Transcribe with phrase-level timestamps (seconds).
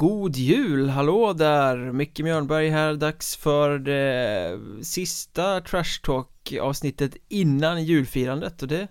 [0.00, 1.92] God jul, hallå där!
[1.92, 8.62] Micke Mjörnberg här, dags för det sista Trash Talk avsnittet innan julfirandet.
[8.62, 8.88] Och det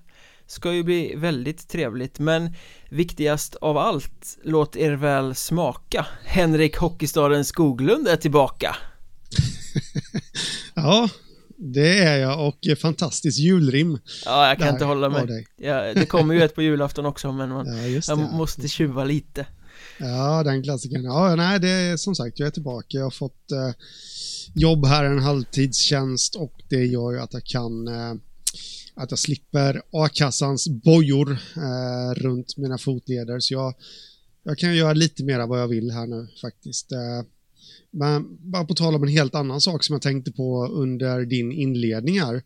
[0.47, 2.19] ska ju bli väldigt trevligt.
[2.19, 2.53] Men
[2.89, 6.05] viktigast av allt, låt er väl smaka.
[6.25, 8.75] Henrik Hockeystaden Skoglund är tillbaka.
[10.75, 11.09] Ja,
[11.57, 12.47] det är jag.
[12.47, 13.99] Och fantastiskt julrim.
[14.25, 15.45] Ja, jag kan inte hålla mig.
[15.57, 19.45] ja, Det kommer ju ett på julafton också men man, ja, jag måste tjuva lite
[19.99, 21.03] Ja, den klassikern.
[21.03, 22.97] Ja, nej, det är som sagt, jag är tillbaka.
[22.97, 23.73] Jag har fått eh,
[24.55, 28.13] jobb här, en halvtidstjänst och det gör ju att jag kan eh,
[28.99, 33.39] att jag slipper a-kassans bojor eh, runt mina fotleder.
[33.39, 33.73] Så jag,
[34.43, 36.91] jag kan göra lite mer vad jag vill här nu faktiskt.
[36.91, 37.27] Eh,
[37.91, 41.51] men bara på tal om en helt annan sak som jag tänkte på under din
[41.51, 42.43] inledning här.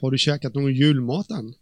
[0.00, 1.54] Har du käkat någon julmat än?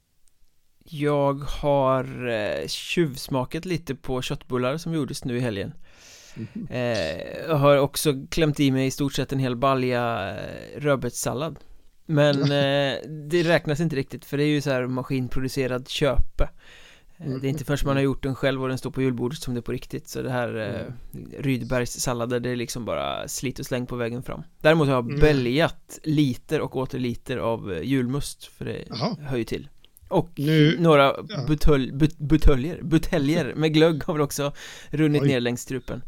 [0.84, 5.72] Jag har eh, tjuvsmakat lite på köttbullar som gjordes nu i helgen
[6.36, 6.66] mm.
[6.70, 11.56] eh, Jag har också klämt i mig i stort sett en hel balja eh, rödbetssallad
[12.06, 12.96] Men eh,
[13.30, 16.48] det räknas inte riktigt för det är ju så här maskinproducerad köpe
[17.16, 19.38] eh, Det är inte förrän man har gjort den själv och den står på julbordet
[19.38, 21.32] som det är på riktigt Så det här eh, mm.
[21.38, 25.04] Rydbergs sallader det är liksom bara slit och släng på vägen fram Däremot har jag
[25.04, 25.20] mm.
[25.20, 29.16] bälgat liter och åter liter av julmust för det Aha.
[29.20, 29.68] hör ju till
[30.12, 31.44] och nu, några ja.
[31.48, 34.52] butelj, but, buteljer, buteljer med glögg har väl också
[34.90, 35.28] runnit Oj.
[35.28, 36.02] ner längs strupen.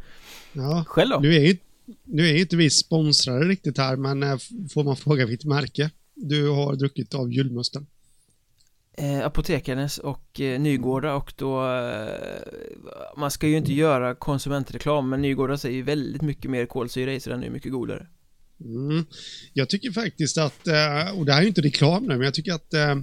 [0.52, 1.20] Ja, Själv då?
[1.20, 1.56] Nu är, ju,
[2.04, 4.36] nu är inte vi sponsrade riktigt här, men äh,
[4.72, 7.86] får man fråga vilket märke du har druckit av julmusten?
[8.98, 12.08] Eh, Apotekarnes och eh, Nygårda och då eh,
[13.16, 17.20] Man ska ju inte göra konsumentreklam men Nygårda säger ju väldigt mycket mer kolsyra i
[17.20, 18.06] så den är mycket godare
[18.60, 19.04] mm.
[19.52, 22.34] Jag tycker faktiskt att, eh, och det här är ju inte reklam nu, men jag
[22.34, 22.96] tycker att eh,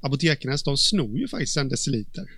[0.00, 2.30] Apotekarnas, de snor ju faktiskt en deciliter.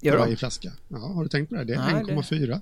[0.00, 0.18] Gör?
[0.18, 0.72] Varje flaska.
[0.88, 1.64] Ja, har du tänkt på det?
[1.64, 2.60] Det är 1,4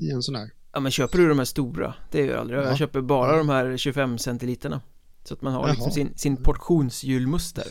[0.00, 0.50] i en sån här.
[0.72, 1.94] Ja, men köper du de här stora?
[2.10, 2.60] Det gör jag aldrig.
[2.60, 4.80] Jag köper bara de här 25 centiliterna.
[5.24, 7.66] Så att man har liksom sin, sin portionsjulmust där.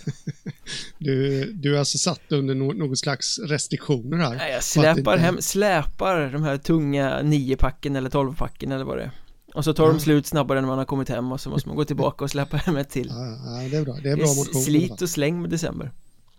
[0.98, 4.36] du, du är alltså satt under no någon slags restriktioner här?
[4.36, 9.12] Nej, jag släpar hem, släpar de här tunga 9-packen eller 12-packen eller vad det är.
[9.54, 11.78] Och så tar de slut snabbare än man har kommit hem och så måste man
[11.78, 13.08] gå tillbaka och släppa hem ett till.
[13.10, 13.98] Ja, det är bra.
[14.04, 14.62] Det är bra motion.
[14.62, 15.92] Slit och släng med december.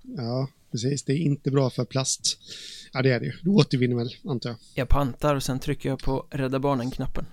[0.03, 1.03] Ja, precis.
[1.03, 2.39] Det är inte bra för plast.
[2.93, 4.59] Ja, det är det Du återvinner väl, antar jag.
[4.75, 7.27] Jag pantar och sen trycker jag på Rädda Barnen-knappen.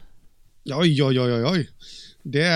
[0.66, 1.69] Oj, oj, oj, oj.
[2.23, 2.47] Det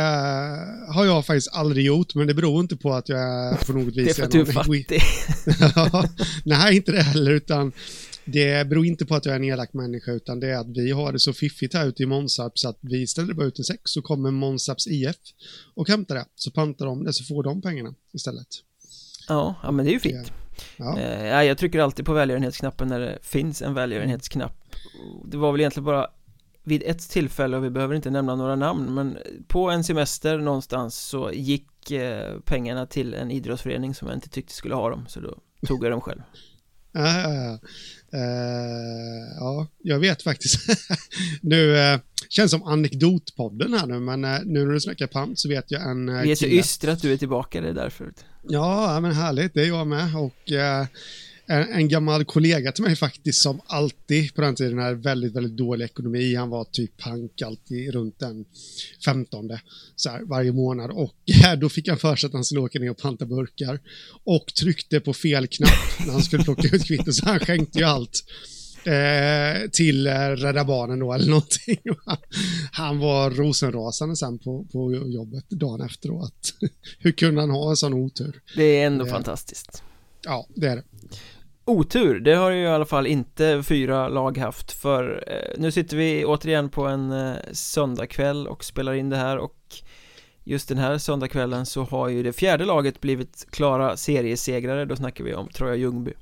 [0.88, 3.96] har jag faktiskt aldrig gjort, men det beror inte på att jag är på något
[3.96, 3.96] vis...
[4.06, 5.02] det är för att du är fattig.
[6.44, 7.72] nej, inte det heller, utan
[8.26, 10.92] det beror inte på att jag är en elak människa utan det är att vi
[10.92, 13.64] har det så fiffigt här ute i Månsarp så att vi ställer bara ut en
[13.64, 15.16] säck så kommer Månsarps IF
[15.76, 16.26] och hämtar det.
[16.36, 18.48] Så pantar de det så får de pengarna istället.
[19.28, 20.32] Ja, ja men det är ju fint.
[20.78, 21.00] Ja.
[21.00, 24.64] Eh, jag trycker alltid på välgörenhetsknappen när det finns en välgörenhetsknapp.
[25.26, 26.08] Det var väl egentligen bara
[26.64, 29.18] vid ett tillfälle, och vi behöver inte nämna några namn, men
[29.48, 34.54] på en semester någonstans så gick eh, pengarna till en idrottsförening som jag inte tyckte
[34.54, 36.22] skulle ha dem, så då tog jag dem själv.
[36.94, 37.60] Ja, ja, ja.
[38.16, 40.60] Uh, ja, jag vet faktiskt.
[41.42, 42.00] nu uh,
[42.30, 45.90] känns som anekdotpodden här nu, men uh, nu när du snackar pant så vet jag
[45.90, 48.14] en uh, Vi är så ystra att du är tillbaka, det är därför.
[48.44, 50.16] Ja, men härligt, det är jag med.
[50.16, 50.52] Och
[51.54, 55.58] en, en, gammal kollega till mig faktiskt som alltid på den tiden hade väldigt, väldigt
[55.58, 56.36] dålig ekonomi.
[56.36, 58.46] Han var typ pank alltid runt den
[59.06, 59.50] 15
[59.96, 61.16] så här, varje månad och
[61.58, 63.80] då fick han för sig att han skulle åka ner och panta burkar
[64.24, 67.86] och tryckte på fel knapp när han skulle plocka ut kvittot så han skänkte ju
[67.86, 68.24] allt.
[68.86, 71.80] Eh, till eh, Rädda Barnen då eller någonting.
[72.72, 76.54] Han var rosenrasande sen på, på jobbet dagen efteråt.
[77.00, 78.42] Hur kunde han ha en sån otur?
[78.56, 79.84] Det är ändå eh, fantastiskt.
[80.24, 80.84] Ja, det är det.
[81.66, 85.98] Otur, det har ju i alla fall inte fyra lag haft för eh, nu sitter
[85.98, 89.58] vi återigen på en eh, söndagkväll och spelar in det här och
[90.44, 95.24] just den här söndagskvällen så har ju det fjärde laget blivit klara seriesegrare, då snackar
[95.24, 96.14] vi om Troja Ljungby.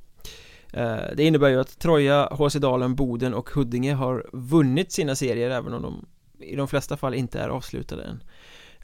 [0.74, 5.50] Eh, Det innebär ju att Troja, HC Dalen, Boden och Huddinge har vunnit sina serier
[5.50, 6.06] även om de
[6.40, 8.24] i de flesta fall inte är avslutade än.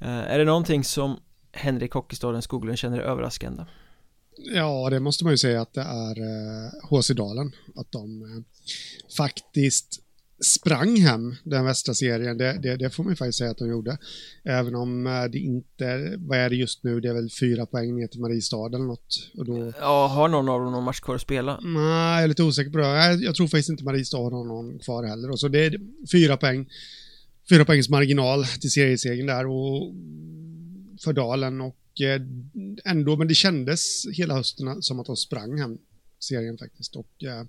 [0.01, 1.19] Eh, är det någonting som
[1.51, 3.63] Henrik Hockeystaden Skoglund känner är överraskande?
[4.37, 6.15] Ja, det måste man ju säga att det är
[6.89, 7.51] HC eh, Dalen.
[7.75, 8.43] Att de eh,
[9.17, 10.03] faktiskt
[10.45, 12.37] sprang hem den västra serien.
[12.37, 13.97] Det, det, det, får man ju faktiskt säga att de gjorde.
[14.43, 17.95] Även om eh, det inte, vad är det just nu, det är väl fyra poäng
[17.95, 19.29] ner till Mariestad eller något.
[19.37, 19.73] Och då...
[19.79, 21.59] Ja, har någon av dem någon match kvar att spela?
[21.63, 22.87] Nej, jag är lite osäker på det.
[22.87, 25.31] Jag, jag tror faktiskt inte Mariestad har någon kvar heller.
[25.31, 25.79] Och så det är
[26.11, 26.69] fyra poäng.
[27.49, 29.93] Fyra poängs marginal till seriesegern där och
[31.03, 31.75] för Dalen och
[32.85, 35.77] ändå, men det kändes hela hösten som att de sprang hem
[36.19, 36.95] serien faktiskt.
[36.95, 37.43] Och, eh,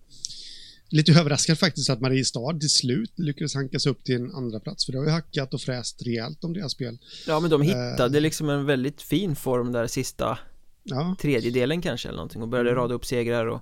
[0.91, 4.87] lite överraskad faktiskt att Mariestad till slut lyckades hanka sig upp till en andra plats
[4.87, 6.99] för det har ju hackat och fräst rejält om deras spel.
[7.27, 10.39] Ja men de hittade uh, liksom en väldigt fin form där sista
[10.83, 11.17] ja.
[11.21, 12.83] tredjedelen kanske eller någonting och började mm.
[12.83, 13.61] rada upp segrar och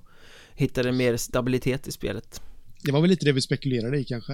[0.55, 2.41] hittade mer stabilitet i spelet.
[2.83, 4.33] Det var väl lite det vi spekulerade i kanske,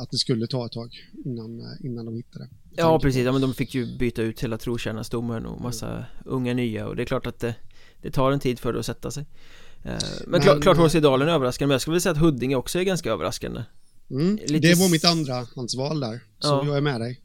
[0.00, 0.92] att det skulle ta ett tag
[1.24, 2.48] innan, innan de hittade.
[2.76, 6.04] Ja precis, ja, men de fick ju byta ut hela trotjänarstommen och massa mm.
[6.24, 7.54] unga nya och det är klart att det,
[8.02, 9.26] det tar en tid för det att sätta sig.
[9.82, 12.56] Men, men klart, klart HC Dalen är överraskande, men jag skulle vilja säga att Huddinge
[12.56, 13.62] också är ganska överraskande.
[14.10, 14.68] Mm, Lite...
[14.68, 16.62] Det var mitt andra hans val där, så ja.
[16.66, 17.20] jag är med dig.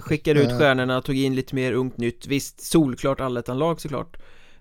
[0.00, 0.58] Skickade ut eh.
[0.58, 4.16] stjärnorna, tog in lite mer ungt nytt, visst solklart allettan-lag såklart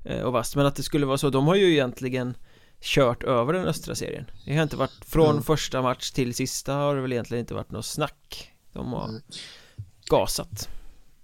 [0.05, 2.33] eh, och vast, men att det skulle vara så, de har ju egentligen
[2.81, 5.43] kört över den östra serien Det har inte varit, från mm.
[5.43, 9.21] första match till sista har det väl egentligen inte varit något snack De har
[10.09, 10.69] gasat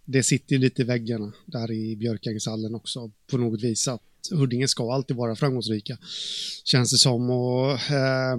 [0.06, 4.02] Det sitter lite i väggarna där i Björkängeshallen också på något vis att
[4.32, 5.98] Huddinge ska alltid vara framgångsrika.
[6.64, 8.38] Känns det som och eh,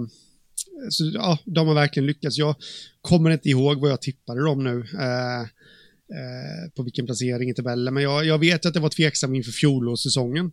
[0.89, 2.37] så, ja, de har verkligen lyckats.
[2.37, 2.55] Jag
[3.01, 4.85] kommer inte ihåg vad jag tippade dem nu.
[4.99, 9.35] Eh, eh på vilken placering i tabellen, men jag, jag vet att det var tveksam
[9.35, 10.51] inför fjolårssäsongen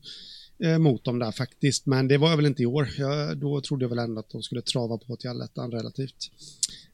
[0.59, 2.89] eh, mot dem där faktiskt, men det var jag väl inte i år.
[2.99, 6.31] Jag, då trodde jag väl ändå att de skulle trava på till allettan relativt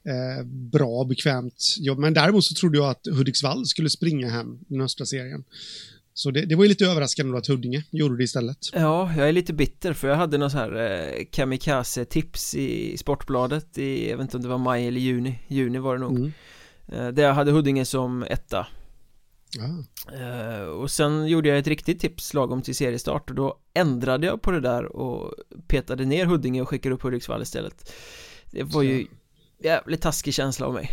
[0.05, 1.99] eh, bra, bekvämt jobb.
[1.99, 5.45] Men däremot så trodde jag att Hudiksvall skulle springa hem den östra serien.
[6.15, 8.59] Så det, det, var ju lite överraskande att Huddinge gjorde det istället.
[8.73, 13.79] Ja, jag är lite bitter för jag hade någon så här eh, kamikaze-tips i Sportbladet
[13.79, 16.17] i, jag vet inte om det var maj eller juni, juni var det nog.
[16.17, 16.33] Mm.
[16.89, 18.67] Eh, där jag hade Huddinge som etta.
[20.13, 24.43] Eh, och sen gjorde jag ett riktigt tips lagom till seriestart och då ändrade jag
[24.43, 25.35] på det där och
[25.69, 27.93] petade ner Huddinge och skickade upp Hudiksvall istället.
[28.51, 29.07] Det var ju
[29.65, 30.91] jävligt taskig känsla av mig.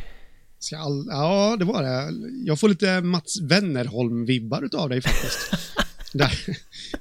[0.75, 1.06] All...
[1.09, 2.12] Ja, det var det.
[2.45, 5.38] Jag får lite Mats Wennerholm-vibbar utav dig faktiskt.
[6.13, 6.39] Där.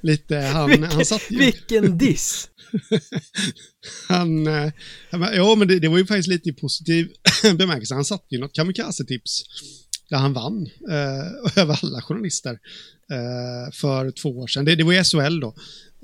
[0.01, 1.37] Lite, han, vilken, han satt ju...
[1.37, 2.49] Vilken diss!
[4.07, 4.71] han, eh,
[5.11, 7.09] ja men det, det, var ju faktiskt lite i positiv
[7.57, 7.93] bemärkelse.
[7.93, 9.43] Han satte ju något kamikaze-tips
[10.09, 12.59] där han vann eh, över alla journalister
[13.11, 14.65] eh, för två år sedan.
[14.65, 15.53] Det, det var ju SHL då.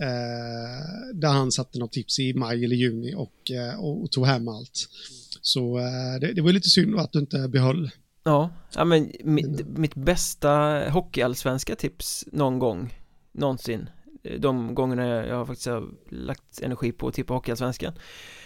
[0.02, 4.26] Eh, där han satte något tips i maj eller juni och, eh, och, och tog
[4.26, 4.90] hem allt.
[5.42, 7.92] Så eh, det, det var lite synd att du inte behöll
[8.24, 12.94] Ja, ja men mitt, mitt bästa hockeyallsvenska tips någon gång
[13.32, 13.90] Någonsin
[14.40, 15.70] De gångerna jag har faktiskt
[16.10, 18.00] lagt energi på att tippa hockeyallsvenskan eh,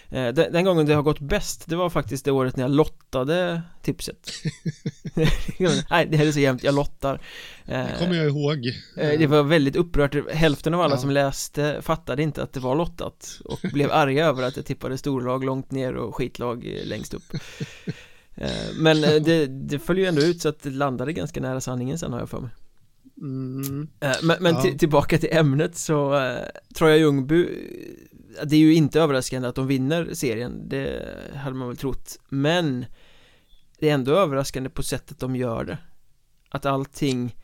[0.10, 3.62] den, den gången det har gått bäst Det var faktiskt det året när jag lottade
[3.82, 4.30] tipset
[5.90, 7.22] Nej, det här är så jämnt, jag lottar
[7.66, 8.68] Det kommer jag ihåg
[8.98, 11.00] eh, Det var väldigt upprört Hälften av alla ja.
[11.00, 14.98] som läste fattade inte att det var lottat Och blev arga över att jag tippade
[14.98, 17.34] storlag långt ner och skitlag längst upp
[18.36, 21.98] eh, Men det, det följer ju ändå ut så att det landade ganska nära sanningen
[21.98, 22.52] sen har jag för mig
[23.22, 23.88] Mm.
[24.24, 24.78] Men, men ja.
[24.78, 26.38] tillbaka till ämnet så uh,
[26.76, 27.48] Troja Ljungby
[28.46, 32.86] det är ju inte överraskande att de vinner serien, det hade man väl trott Men
[33.80, 35.78] Det är ändå överraskande på sättet de gör det.
[36.50, 37.36] Att allting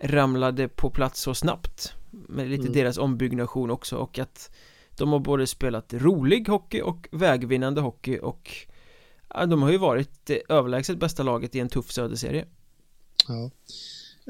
[0.00, 2.72] ramlade på plats så snabbt Med lite mm.
[2.72, 4.50] deras ombyggnation också och att
[4.96, 8.56] De har både spelat rolig hockey och vägvinnande hockey och
[9.34, 12.46] ja, De har ju varit det överlägset bästa laget i en tuff söderserie.
[13.28, 13.50] Ja.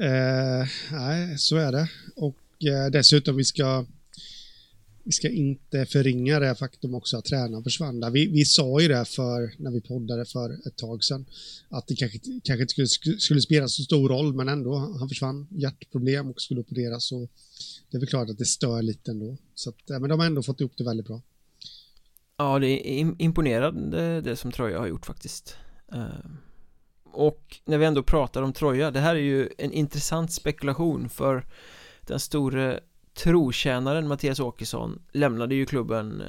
[0.05, 1.89] Eh, Nej, så är det.
[2.15, 3.85] Och eh, dessutom vi ska
[5.03, 7.99] vi ska inte förringa det faktum också att tränaren försvann.
[7.99, 8.11] Där.
[8.11, 11.25] Vi, vi sa ju det för, när vi poddade för ett tag sedan,
[11.69, 15.47] att det kanske, kanske inte skulle, skulle spela så stor roll, men ändå, han försvann,
[15.51, 17.11] hjärtproblem och skulle opereras.
[17.11, 17.29] Och
[17.91, 19.37] det är väl klart att det stör lite ändå.
[19.55, 21.21] Så att, eh, men de har ändå fått ihop det väldigt bra.
[22.37, 25.55] Ja, det är imponerande det som Troja har gjort faktiskt.
[25.93, 26.29] Eh,
[27.03, 31.45] och när vi ändå pratar om Troja, det här är ju en intressant spekulation för
[32.01, 32.79] den store
[33.13, 36.27] trotjänaren Mattias Åkesson lämnade ju klubben eh,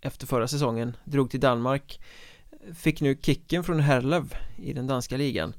[0.00, 2.00] efter förra säsongen, drog till Danmark
[2.74, 5.54] Fick nu kicken från Herlev i den danska ligan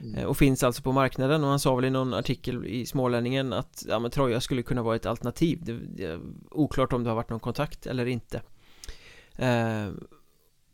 [0.00, 0.14] mm.
[0.14, 1.44] Eh, och finns alltså på marknaden.
[1.44, 4.82] Och han sa väl i någon artikel i Smålänningen att ja, men Troja skulle kunna
[4.82, 5.58] vara ett alternativ.
[5.62, 8.42] Det, det oklart om det har varit någon kontakt eller inte.
[9.36, 9.88] Eh,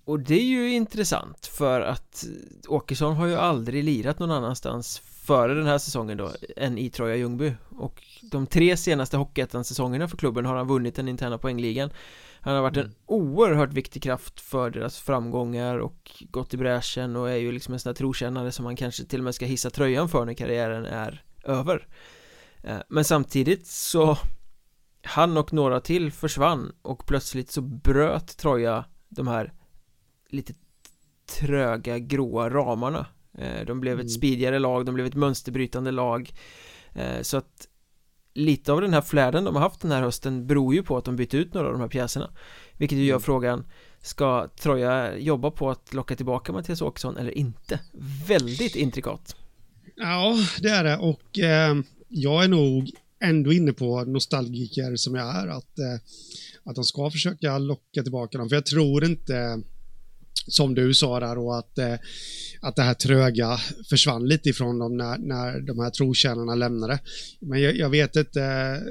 [0.04, 2.24] och det är ju intressant för att
[2.68, 7.16] Åkesson har ju aldrig lirat någon annanstans före den här säsongen då än i Troja
[7.16, 7.54] Ljungby.
[7.68, 11.90] Och de tre senaste Hockeyettan-säsongerna för klubben har han vunnit den interna poängligan.
[12.40, 12.96] Han har varit en mm.
[13.06, 17.80] oerhört viktig kraft för deras framgångar och gått i bräschen och är ju liksom en
[17.80, 20.84] sån här trotjänare som man kanske till och med ska hissa tröjan för när karriären
[20.84, 21.86] är över.
[22.62, 24.18] Eh, Men samtidigt så
[25.02, 29.52] Han och några till försvann och plötsligt så bröt Troja de här
[30.28, 30.54] lite
[31.26, 33.06] tröga gråa ramarna
[33.66, 34.08] De blev ett mm.
[34.08, 36.32] speedigare lag, de blev ett mönsterbrytande lag
[36.94, 37.68] eh, Så att
[38.34, 41.04] lite av den här flärden de har haft den här hösten beror ju på att
[41.04, 42.30] de bytt ut några av de här pjäserna
[42.76, 43.22] Vilket ju gör mm.
[43.22, 43.66] frågan
[44.02, 47.80] Ska Troja jobba på att locka tillbaka Mattias Åkesson eller inte?
[48.28, 49.36] Väldigt intrikat
[49.96, 51.74] Ja, det är det och eh,
[52.08, 52.90] jag är nog
[53.20, 55.94] ändå inne på nostalgiker som jag är att, eh,
[56.64, 58.48] att de ska försöka locka tillbaka dem.
[58.48, 59.62] För jag tror inte,
[60.46, 61.94] som du sa där, och att, eh,
[62.60, 66.98] att det här tröga försvann lite ifrån dem när, när de här trotjänarna lämnade.
[67.40, 68.82] Men jag, jag vet inte, eh,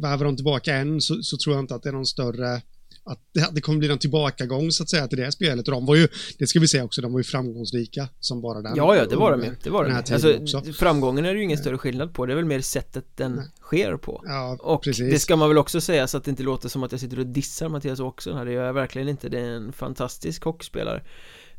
[0.00, 2.62] behöver de tillbaka än så, så tror jag inte att det är någon större
[3.04, 5.68] att det, det kommer bli en tillbakagång så att säga till det spelet.
[5.68, 8.62] Och de var ju, det ska vi säga också, de var ju framgångsrika som bara
[8.62, 8.76] den.
[8.76, 9.50] Ja, ja, det var de ju.
[9.62, 10.72] Det var de alltså, också.
[10.72, 12.26] Framgången är det ju ingen större skillnad på.
[12.26, 13.46] Det är väl mer sättet den Nej.
[13.60, 14.22] sker på.
[14.24, 15.12] Ja, och precis.
[15.12, 17.18] det ska man väl också säga så att det inte låter som att jag sitter
[17.18, 18.44] och dissar Mattias Åkesson här.
[18.44, 19.28] Det gör jag verkligen inte.
[19.28, 21.02] Det är en fantastisk hockeyspelare.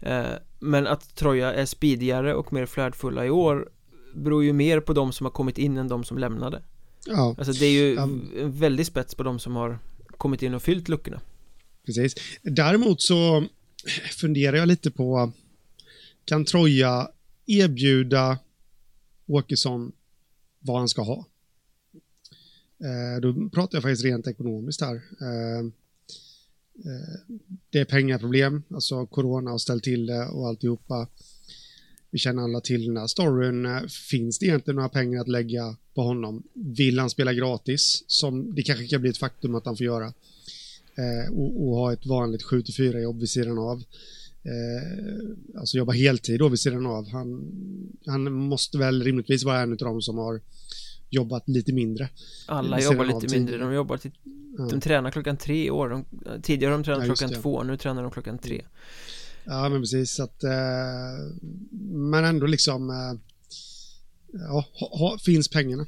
[0.01, 0.23] Eh,
[0.59, 3.69] men att Troja är speedigare och mer flärdfulla i år
[4.15, 6.61] beror ju mer på de som har kommit in än de som lämnade.
[7.05, 7.35] Ja.
[7.37, 9.79] Alltså det är ju en väldig spets på de som har
[10.17, 11.21] kommit in och fyllt luckorna.
[11.85, 12.15] Precis.
[12.41, 13.47] Däremot så
[14.11, 15.31] funderar jag lite på
[16.25, 17.09] kan Troja
[17.45, 18.39] erbjuda
[19.27, 19.91] Åkesson
[20.59, 21.25] vad han ska ha?
[22.83, 24.95] Eh, då pratar jag faktiskt rent ekonomiskt här.
[24.95, 25.65] Eh,
[26.85, 27.37] eh,
[27.69, 31.07] det är pengaproblem, alltså corona har ställt till det och alltihopa.
[32.11, 33.89] Vi känner alla till den här storyn.
[33.89, 36.43] Finns det egentligen några pengar att lägga på honom?
[36.53, 38.03] Vill han spela gratis?
[38.07, 40.13] Som det kanske kan bli ett faktum att han får göra
[41.31, 43.83] och, och, ha ett vanligt 7-4 jobb vid sidan av.
[44.45, 47.09] Eh, alltså jobba heltid då vid sidan av.
[47.09, 47.51] Han,
[48.05, 50.41] han måste väl rimligtvis vara en av de som har
[51.09, 52.09] jobbat lite mindre.
[52.47, 54.11] Alla jobbar lite mindre, de jobbar till,
[54.57, 54.67] ja.
[54.69, 55.89] de tränar klockan tre i år.
[55.89, 56.05] De,
[56.41, 58.65] tidigare de tränat ja, klockan två, nu tränar de klockan tre.
[59.45, 60.15] Ja, men precis.
[60.15, 60.51] Så att, eh,
[61.91, 63.19] men ändå liksom, eh,
[64.33, 65.85] ja, ha, ha, finns pengarna?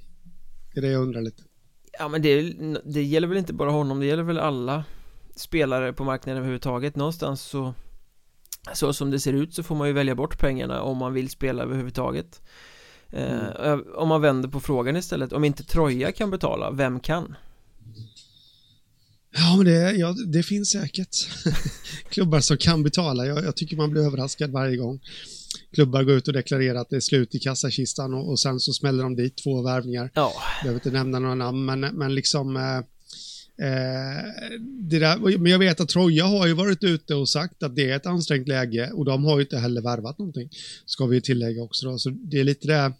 [0.74, 1.44] Det är det jag undrar lite.
[2.00, 4.84] Ja, men det, det gäller väl inte bara honom, det gäller väl alla
[5.36, 7.74] spelare på marknaden överhuvudtaget någonstans så
[8.74, 11.30] så som det ser ut så får man ju välja bort pengarna om man vill
[11.30, 12.42] spela överhuvudtaget
[13.10, 13.86] eh, mm.
[13.96, 17.36] Om man vänder på frågan istället, om inte Troja kan betala, vem kan?
[19.38, 21.10] Ja, men det, ja, det finns säkert
[22.10, 23.26] klubbar som kan betala.
[23.26, 25.00] Jag, jag, tycker man blir överraskad varje gång.
[25.74, 28.74] Klubbar går ut och deklarerar att det är slut i kassakistan och, och sen så
[28.74, 30.12] smäller de dit två värvningar.
[30.14, 30.34] Ja.
[30.36, 32.62] Jag behöver inte nämna några namn, men, men liksom eh,
[33.58, 37.92] Eh, där, men jag vet att Troja har ju varit ute och sagt att det
[37.92, 40.50] är ett ansträngt läge och de har ju inte heller värvat någonting.
[40.86, 41.98] Ska vi tillägga också då.
[41.98, 42.94] Så det är lite det.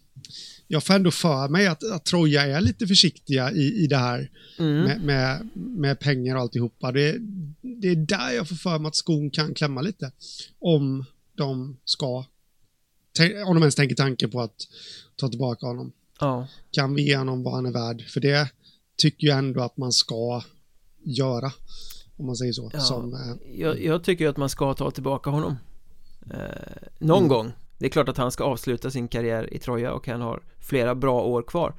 [0.66, 4.30] Jag får ändå för mig att, att Troja är lite försiktiga i, i det här
[4.58, 4.84] mm.
[4.84, 6.92] med, med, med, pengar och alltihopa.
[6.92, 7.16] Det,
[7.60, 10.12] det är där jag får för mig att skon kan klämma lite.
[10.58, 12.24] Om de ska,
[13.46, 14.68] om de ens tänker tanken på att
[15.16, 15.92] ta tillbaka honom.
[16.20, 16.48] Ja.
[16.70, 18.04] Kan vi ge honom vad han är värd?
[18.08, 18.50] För det,
[18.96, 20.42] tycker jag ändå att man ska
[21.02, 21.52] göra.
[22.16, 22.70] Om man säger så.
[22.72, 25.56] Ja, som, eh, jag, jag, tycker att man ska ta tillbaka honom.
[26.30, 26.38] Eh,
[26.98, 27.28] någon mm.
[27.28, 27.52] gång.
[27.78, 30.94] Det är klart att han ska avsluta sin karriär i Troja och han har flera
[30.94, 31.74] bra år kvar.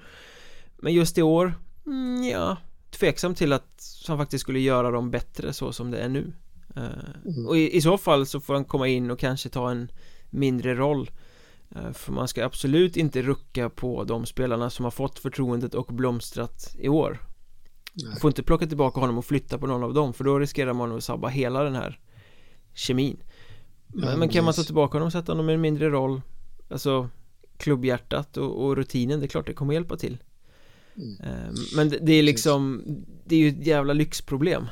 [0.78, 1.54] Men just i år,
[1.86, 2.58] mm, ja,
[2.92, 6.34] tveksam till att han faktiskt skulle göra dem bättre så som det är nu.
[6.76, 6.84] Eh,
[7.26, 7.48] mm.
[7.48, 9.92] Och i, i, så fall så får han komma in och kanske ta en
[10.30, 11.10] mindre roll.
[11.76, 15.86] Eh, för man ska absolut inte rucka på de spelarna som har fått förtroendet och
[15.86, 17.28] blomstrat i år.
[18.06, 20.74] Man får inte plocka tillbaka honom och flytta på någon av dem för då riskerar
[20.74, 22.00] man att sabba hela den här
[22.74, 23.24] kemin.
[23.88, 26.22] Men, ja, men kan man ta tillbaka honom och sätta honom i en mindre roll
[26.70, 27.10] Alltså
[27.58, 30.18] klubbhjärtat och, och rutinen, det är klart det kommer hjälpa till.
[30.96, 31.20] Mm.
[31.20, 32.84] Eh, men det, det, är liksom
[33.26, 34.68] Det är ju ett jävla lyxproblem.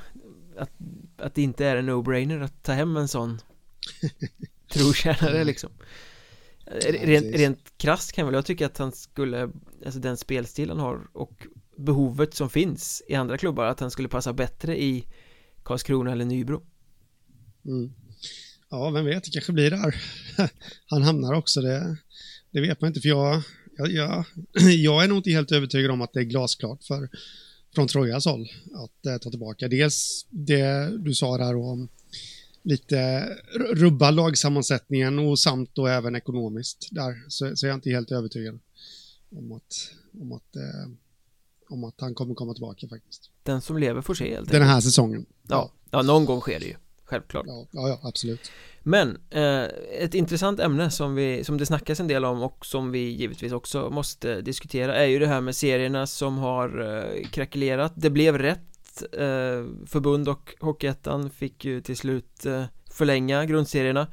[0.57, 0.71] Att,
[1.17, 3.39] att det inte är en no-brainer att ta hem en sån
[4.73, 5.69] trotjänare liksom
[6.65, 9.49] Rent, rent krasst kan väl jag tycka att han skulle
[9.85, 14.07] Alltså den spelstil han har och behovet som finns i andra klubbar att han skulle
[14.07, 15.05] passa bättre i
[15.63, 16.63] Karlskrona eller Nybro
[17.65, 17.93] mm.
[18.69, 19.95] Ja, vem vet, det kanske blir där
[20.85, 21.97] Han hamnar också, det,
[22.51, 23.41] det vet man inte för jag,
[23.77, 24.25] jag, jag,
[24.83, 27.09] jag är nog inte helt övertygad om att det är glasklart för
[27.75, 29.67] från Trojas håll att eh, ta tillbaka.
[29.67, 31.89] Dels det du sa där om
[32.65, 33.29] lite
[33.73, 38.59] rubba lagsammansättningen och samt då även ekonomiskt där så, så är jag inte helt övertygad
[39.31, 39.91] om att,
[40.21, 40.91] om att, eh,
[41.69, 43.29] om att han kommer komma tillbaka faktiskt.
[43.43, 45.25] Den som lever får se helt Den här säsongen.
[45.47, 47.45] Ja, ja, någon gång sker det ju, självklart.
[47.47, 48.51] Ja, ja, ja absolut.
[48.83, 49.63] Men eh,
[49.99, 53.51] ett intressant ämne som, vi, som det snackas en del om och som vi givetvis
[53.51, 57.93] också måste diskutera är ju det här med serierna som har eh, krackelerat.
[57.95, 58.74] Det blev rätt
[59.87, 64.07] förbund och Hockeyettan fick ju till slut eh, förlänga grundserierna.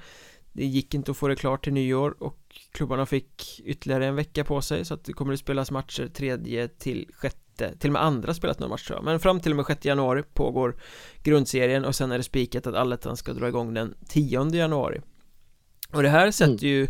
[0.52, 2.38] Det gick inte att få det klart till nyår och
[2.72, 6.68] klubbarna fick ytterligare en vecka på sig så att det kommer att spelas matcher tredje
[6.68, 9.52] till 6 sjätte, till och med andra spelat någon match tror jag Men fram till
[9.52, 10.76] och med 6 januari pågår
[11.22, 15.00] grundserien och sen är det spikat att allettan ska dra igång den 10 januari.
[15.92, 16.68] Och det här sätter mm.
[16.68, 16.88] ju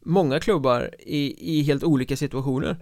[0.00, 2.70] många klubbar i, i helt olika situationer.
[2.70, 2.76] eh,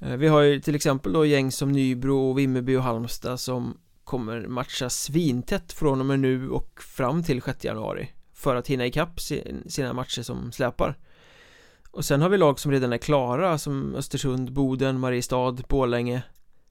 [0.00, 4.46] Eh, vi har ju till exempel då gäng som Nybro, Vimmerby och Halmstad som kommer
[4.46, 9.20] matcha svintätt från och med nu och fram till 6 januari för att hinna ikapp
[9.66, 10.98] sina matcher som släpar.
[11.90, 16.22] Och sen har vi lag som redan är klara som Östersund, Boden, Mariestad, Borlänge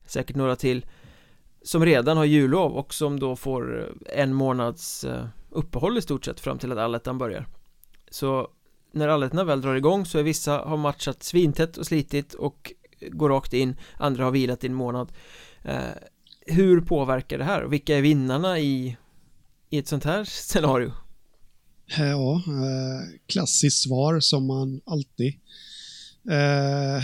[0.06, 0.86] Säkert några till
[1.62, 6.26] Som redan har jullov och som då får eh, en månads eh, uppehåll i stort
[6.26, 7.48] sett fram till att allettan börjar.
[8.10, 8.48] Så
[8.92, 12.74] när allettan väl drar igång så är vissa har matchat svintätt och slitit och
[13.12, 15.12] går rakt in Andra har vilat i en månad
[15.64, 15.80] eh,
[16.46, 17.64] Hur påverkar det här?
[17.64, 18.98] Vilka är vinnarna i,
[19.70, 20.92] i ett sånt här scenario?
[21.98, 25.34] Eh, ja, eh, klassiskt svar som man alltid
[26.32, 27.04] Eh,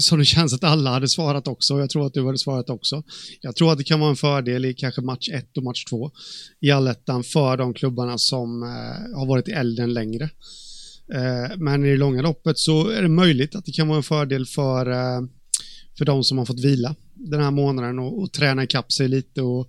[0.00, 1.78] som det känns att alla hade svarat också.
[1.78, 3.02] Jag tror att du hade svarat också.
[3.40, 6.10] Jag tror att det kan vara en fördel i kanske match 1 och match 2
[6.60, 10.30] i allettan för de klubbarna som eh, har varit i elden längre.
[11.14, 14.02] Eh, men i det långa loppet så är det möjligt att det kan vara en
[14.02, 15.26] fördel för, eh,
[15.98, 19.42] för de som har fått vila den här månaden och, och träna ikapp sig lite.
[19.42, 19.68] Och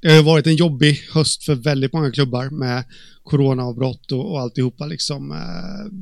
[0.00, 2.84] det har varit en jobbig höst för väldigt många klubbar med
[3.22, 5.92] coronaavbrott och, och alltihopa liksom eh,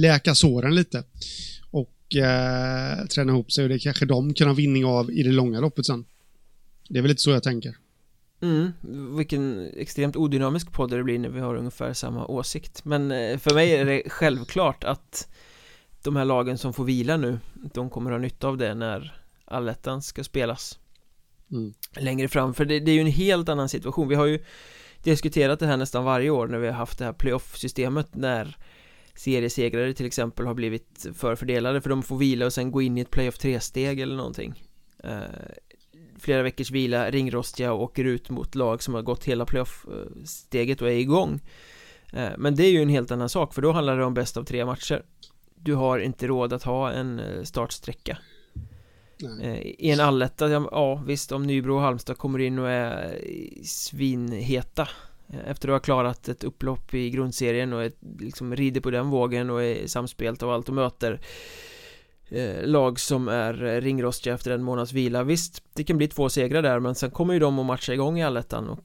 [0.00, 1.04] läka såren lite
[1.70, 5.32] och eh, träna ihop sig och det kanske de kan ha vinning av i det
[5.32, 6.04] långa loppet sen.
[6.88, 7.76] Det är väl lite så jag tänker.
[8.42, 8.72] Mm,
[9.16, 12.84] vilken extremt odynamisk podd det blir när vi har ungefär samma åsikt.
[12.84, 15.28] Men eh, för mig är det självklart att
[16.02, 20.02] de här lagen som får vila nu De kommer ha nytta av det när allettan
[20.02, 20.78] ska spelas.
[21.52, 21.74] Mm.
[21.96, 24.08] Längre fram, för det, det, är ju en helt annan situation.
[24.08, 24.44] Vi har ju
[25.02, 28.56] diskuterat det här nästan varje år när vi har haft det här playoff-systemet när
[29.14, 33.00] seriesegrare till exempel har blivit förfördelade för de får vila och sen gå in i
[33.00, 34.62] ett playoff 3-steg eller någonting.
[35.04, 35.20] Eh,
[36.22, 40.88] Flera veckors vila, ringrostiga och åker ut mot lag som har gått hela playoff-steget och
[40.88, 41.40] är igång.
[42.12, 44.36] Eh, Men det är ju en helt annan sak för då handlar det om bäst
[44.36, 45.02] av tre matcher.
[45.54, 48.18] Du har inte råd att ha en eh, startsträcka.
[49.18, 49.76] Nej.
[49.78, 53.18] I en alletta, ja visst om Nybro och Halmstad kommer in och är
[53.64, 54.88] svinheta
[55.46, 59.50] efter att ha klarat ett upplopp i grundserien och ett, liksom rider på den vågen
[59.50, 61.20] och är samspelt av allt och möter
[62.32, 65.22] eh, lag som är eh, ringrostiga efter en månads vila.
[65.22, 68.18] Visst, det kan bli två segrar där men sen kommer ju de att matcha igång
[68.18, 68.78] i allettan och,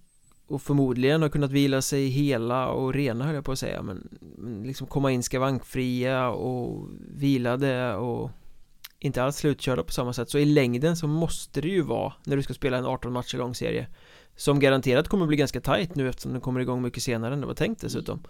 [0.47, 3.81] och förmodligen har kunnat vila sig hela och rena höll jag på att säga.
[3.81, 4.07] Men,
[4.37, 8.31] men liksom komma in skavankfria och vilade och
[8.99, 10.29] inte alls slutkörda på samma sätt.
[10.29, 13.37] Så i längden så måste det ju vara när du ska spela en 18 matcher
[13.37, 13.87] lång serie
[14.35, 17.47] som garanterat kommer bli ganska tight nu eftersom den kommer igång mycket senare än det
[17.47, 18.23] var tänkt dessutom.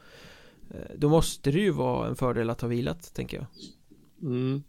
[0.71, 3.45] Eh, då måste det ju vara en fördel att ha vilat, tänker jag
[4.21, 4.63] mm.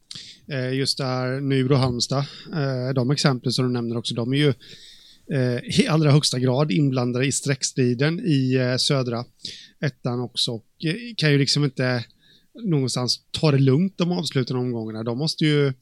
[0.53, 4.33] Eh, just det här Nybro och Halmstad, eh, de exempel som du nämner också, de
[4.33, 4.55] är ju
[5.65, 9.25] i allra högsta grad inblandade i streckstriden i södra
[9.81, 10.67] ettan också och
[11.17, 12.05] kan ju liksom inte
[12.65, 15.03] någonstans ta det lugnt de avslutande omgångarna.
[15.03, 15.73] De måste ju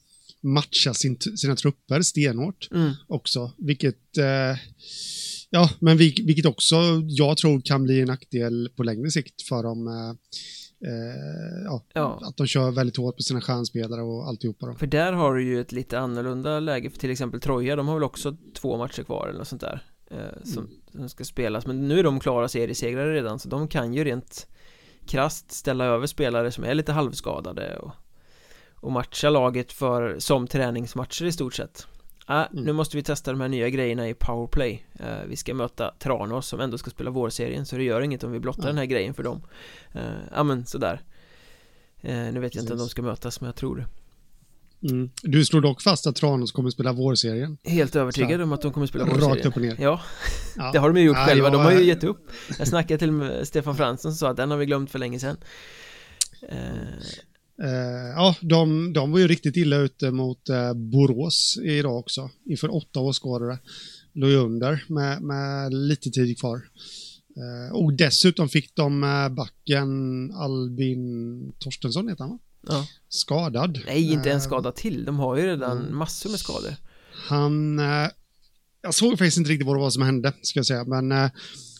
[0.41, 2.93] matcha sin, sina trupper stenhårt mm.
[3.07, 4.57] också, vilket eh,
[5.49, 6.75] Ja, men vilket också
[7.07, 9.87] jag tror kan bli en nackdel på längre sikt för dem.
[9.87, 10.13] Eh,
[10.85, 14.65] eh, ja, ja, Att de kör väldigt hårt på sina stjärnspelare och alltihopa.
[14.65, 14.73] Då.
[14.73, 17.95] För där har du ju ett lite annorlunda läge, för till exempel Troja, de har
[17.95, 19.83] väl också två matcher kvar eller något sånt där.
[20.11, 20.77] Eh, som, mm.
[20.91, 24.47] som ska spelas, men nu är de klara seriesegrare redan, så de kan ju rent
[25.05, 27.91] krast ställa över spelare som är lite halvskadade och,
[28.75, 31.87] och matcha laget för, som träningsmatcher i stort sett
[32.27, 35.93] ah, nu måste vi testa de här nya grejerna i powerplay uh, Vi ska möta
[35.99, 38.75] Tranås som ändå ska spela vårserien så det gör inget om vi blottar mm.
[38.75, 39.41] den här grejen för dem
[39.95, 40.01] uh,
[40.35, 41.01] Ja men sådär
[42.03, 42.61] uh, Nu vet jag Precis.
[42.61, 43.85] inte om de ska mötas men jag tror det
[44.83, 45.09] Mm.
[45.23, 47.57] Du slår dock fast att Tranås kommer spela vårserien.
[47.63, 49.29] Helt övertygad om att de kommer spela vårserien.
[49.29, 49.75] Rakt upp och ner.
[49.79, 50.01] Ja,
[50.55, 50.69] ja.
[50.73, 51.49] det har de ju gjort ja, själva.
[51.49, 52.31] De har ju gett upp.
[52.57, 55.37] Jag snackade till Stefan Fransson som sa att den har vi glömt för länge sedan.
[57.63, 62.75] Uh, ja, de, de var ju riktigt illa ute mot uh, Borås idag också, inför
[62.75, 63.59] åtta åskådare.
[64.13, 66.61] Låg under med, med lite tid kvar.
[67.37, 69.01] Uh, och dessutom fick de
[69.37, 72.39] backen Albin Torstensson, heter han va?
[72.67, 72.87] Ja.
[73.09, 73.79] Skadad.
[73.85, 75.05] Nej, inte en skada till.
[75.05, 75.97] De har ju redan mm.
[75.97, 76.75] massor med skador.
[77.27, 77.79] Han...
[78.81, 81.29] jag såg faktiskt inte riktigt vad det var som hände, ska jag säga, men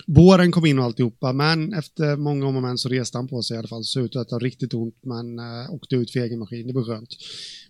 [0.07, 3.43] Båren kom in och alltihopa, men efter många om och men så reste han på
[3.43, 3.83] sig i alla fall.
[3.83, 6.67] Såg ut att ha riktigt ont, men äh, åkte ut för egen maskin.
[6.67, 7.09] Det var skönt.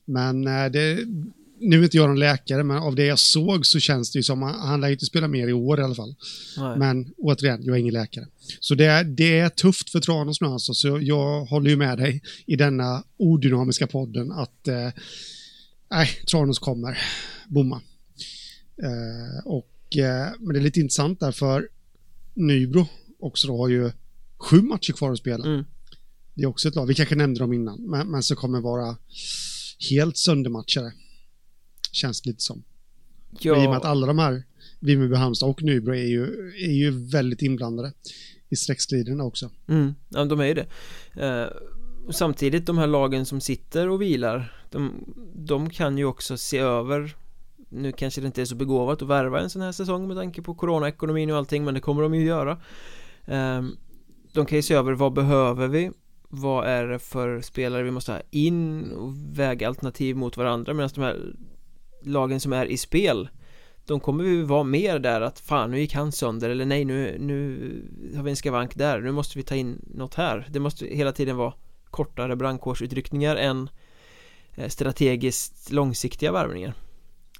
[0.06, 1.00] Men äh, det,
[1.60, 4.24] nu är inte jag någon läkare, men av det jag såg så känns det ju
[4.24, 6.16] som att han lär inte spela mer i år i alla fall.
[6.58, 6.78] Nej.
[6.78, 8.28] Men återigen, jag är ingen läkare.
[8.60, 12.22] Så det, det är tufft för Tranås nu alltså, så jag håller ju med dig
[12.46, 14.90] i denna odynamiska podden att eh,
[15.92, 16.98] nej, Tranås kommer
[17.48, 17.82] bomma.
[18.84, 21.68] Eh, och, eh, men det är lite intressant där för
[22.38, 22.88] Nybro
[23.20, 23.92] också då har ju
[24.38, 25.46] sju matcher kvar att spela.
[25.46, 25.66] Mm.
[26.34, 28.98] Det är också ett lag, vi kanske nämnde dem innan, men, men så kommer vara
[29.90, 30.94] helt söndermatchade.
[31.92, 32.64] Känns lite som.
[33.40, 33.64] Ja.
[33.64, 34.44] I och med att alla de här,
[34.80, 36.24] Vimmerby, Halmstad och Nybro är ju,
[36.64, 37.94] är ju väldigt inblandade
[38.50, 39.52] i streckstriderna också.
[39.68, 40.68] Mm, ja, de är ju det.
[41.26, 41.48] Eh,
[42.08, 46.58] och samtidigt de här lagen som sitter och vilar, de, de kan ju också se
[46.58, 47.16] över
[47.70, 50.42] nu kanske det inte är så begåvat att värva en sån här säsong med tanke
[50.42, 52.58] på coronaekonomin och allting men det kommer de ju göra.
[53.26, 53.78] Ehm,
[54.34, 55.92] de kan ju se över vad behöver vi?
[56.30, 60.74] Vad är det för spelare vi måste ha in och väga alternativ mot varandra?
[60.74, 61.36] Medan de här
[62.04, 63.30] lagen som är i spel
[63.88, 66.50] de kommer ju vara mer där att fan nu gick han sönder.
[66.50, 69.02] Eller nej nu, nu har vi en skavank där.
[69.02, 70.48] Nu måste vi ta in något här.
[70.50, 71.54] Det måste hela tiden vara
[71.90, 73.70] kortare brandkårsutryckningar än
[74.56, 76.74] eh, strategiskt långsiktiga värvningar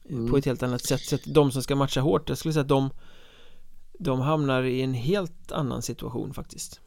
[0.10, 0.32] mm.
[0.32, 1.02] på ett helt annat sätt.
[1.02, 2.90] Så att de som ska matcha hårt jag skulle säga att de
[4.00, 6.80] de hamnar i en helt annan situation faktiskt.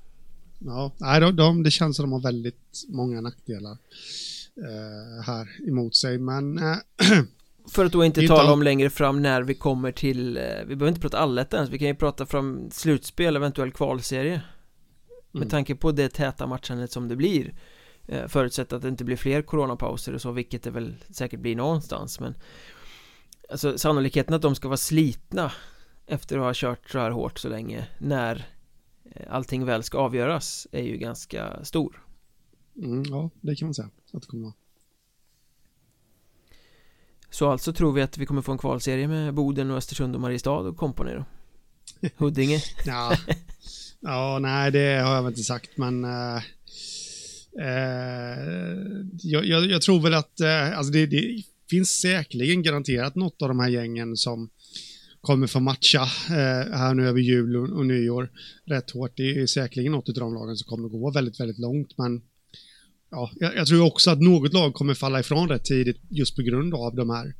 [0.58, 3.78] Ja, nej, de, de, det känns som de har väldigt många nackdelar
[4.56, 6.76] eh, här emot sig men eh,
[7.68, 8.52] För att då inte tala all...
[8.52, 11.78] om längre fram när vi kommer till eh, Vi behöver inte prata allettan ens, vi
[11.78, 14.32] kan ju prata fram slutspel, eventuell kvalserie.
[14.32, 14.42] Mm.
[15.32, 17.54] Med tanke på det täta matchandet som det blir.
[18.06, 21.56] Eh, Förutsatt att det inte blir fler coronapauser och så, vilket det väl säkert blir
[21.56, 22.34] någonstans men
[23.50, 25.52] Alltså sannolikheten att de ska vara slitna
[26.06, 28.48] Efter att ha kört så här hårt så länge När
[29.14, 32.04] eh, allting väl ska avgöras är ju ganska stor
[32.82, 34.54] mm, Ja, det kan man säga att det kommer vara
[37.30, 40.20] Så alltså tror vi att vi kommer få en kvalserie med Boden och Östersund och
[40.20, 41.24] Mariestad och kompani då?
[42.16, 42.62] Huddinge?
[42.86, 43.16] ja.
[44.00, 46.36] ja, nej det har jag väl inte sagt men uh,
[47.58, 47.64] uh,
[49.22, 53.48] jag, jag, jag, tror väl att uh, alltså det, det, finns säkerligen garanterat något av
[53.48, 54.50] de här gängen som
[55.20, 58.30] kommer få matcha här nu över jul och, och nyår
[58.64, 59.16] rätt hårt.
[59.16, 62.22] Det är säkerligen något av de lagen som kommer gå väldigt, väldigt långt men
[63.10, 66.42] ja, jag, jag, tror också att något lag kommer falla ifrån rätt tidigt just på
[66.42, 67.34] grund av de här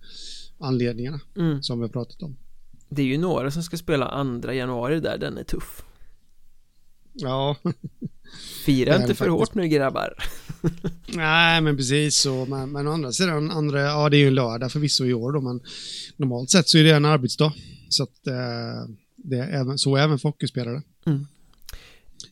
[0.59, 1.63] anledningarna mm.
[1.63, 2.37] som vi har pratat om.
[2.89, 5.83] Det är ju några som ska spela andra januari där, den är tuff.
[7.13, 7.57] Ja.
[8.65, 9.31] Fira inte för faktiskt.
[9.31, 10.15] hårt nu grabbar.
[11.07, 12.47] Nej, men precis så.
[12.47, 15.33] Men, men å andra sidan, andra, ja det är ju en lördag förvisso i år
[15.33, 15.61] då, men
[16.17, 17.53] normalt sett så är det en arbetsdag.
[17.89, 20.83] Så att eh, det är även, så är även för hockeyspelare.
[21.07, 21.27] Mm.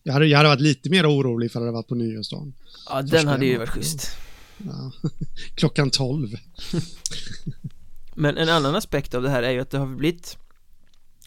[0.02, 2.54] Jag hade, jag hade varit lite mer orolig för att det hade varit på nyårsdagen.
[2.88, 4.10] Ja, den hade ju varit schysst.
[4.58, 4.92] Ja.
[5.54, 6.36] Klockan 12.
[8.14, 10.38] Men en annan aspekt av det här är ju att det har blivit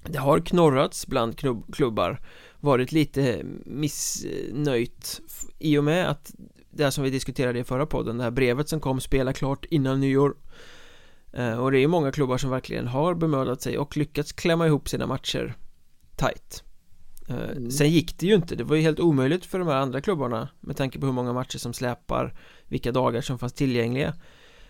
[0.05, 1.37] Det har knorrats bland
[1.73, 2.19] klubbar
[2.63, 5.21] Varit lite missnöjt
[5.59, 6.33] I och med att
[6.69, 9.65] Det här som vi diskuterade i förra podden Det här brevet som kom spela klart
[9.65, 10.35] innan nyår
[11.33, 14.89] eh, Och det är många klubbar som verkligen har bemödat sig och lyckats klämma ihop
[14.89, 15.53] sina matcher
[16.15, 16.63] Tight.
[17.29, 17.71] Eh, mm.
[17.71, 20.49] Sen gick det ju inte, det var ju helt omöjligt för de här andra klubbarna
[20.59, 22.35] Med tanke på hur många matcher som släpar
[22.67, 24.13] Vilka dagar som fanns tillgängliga.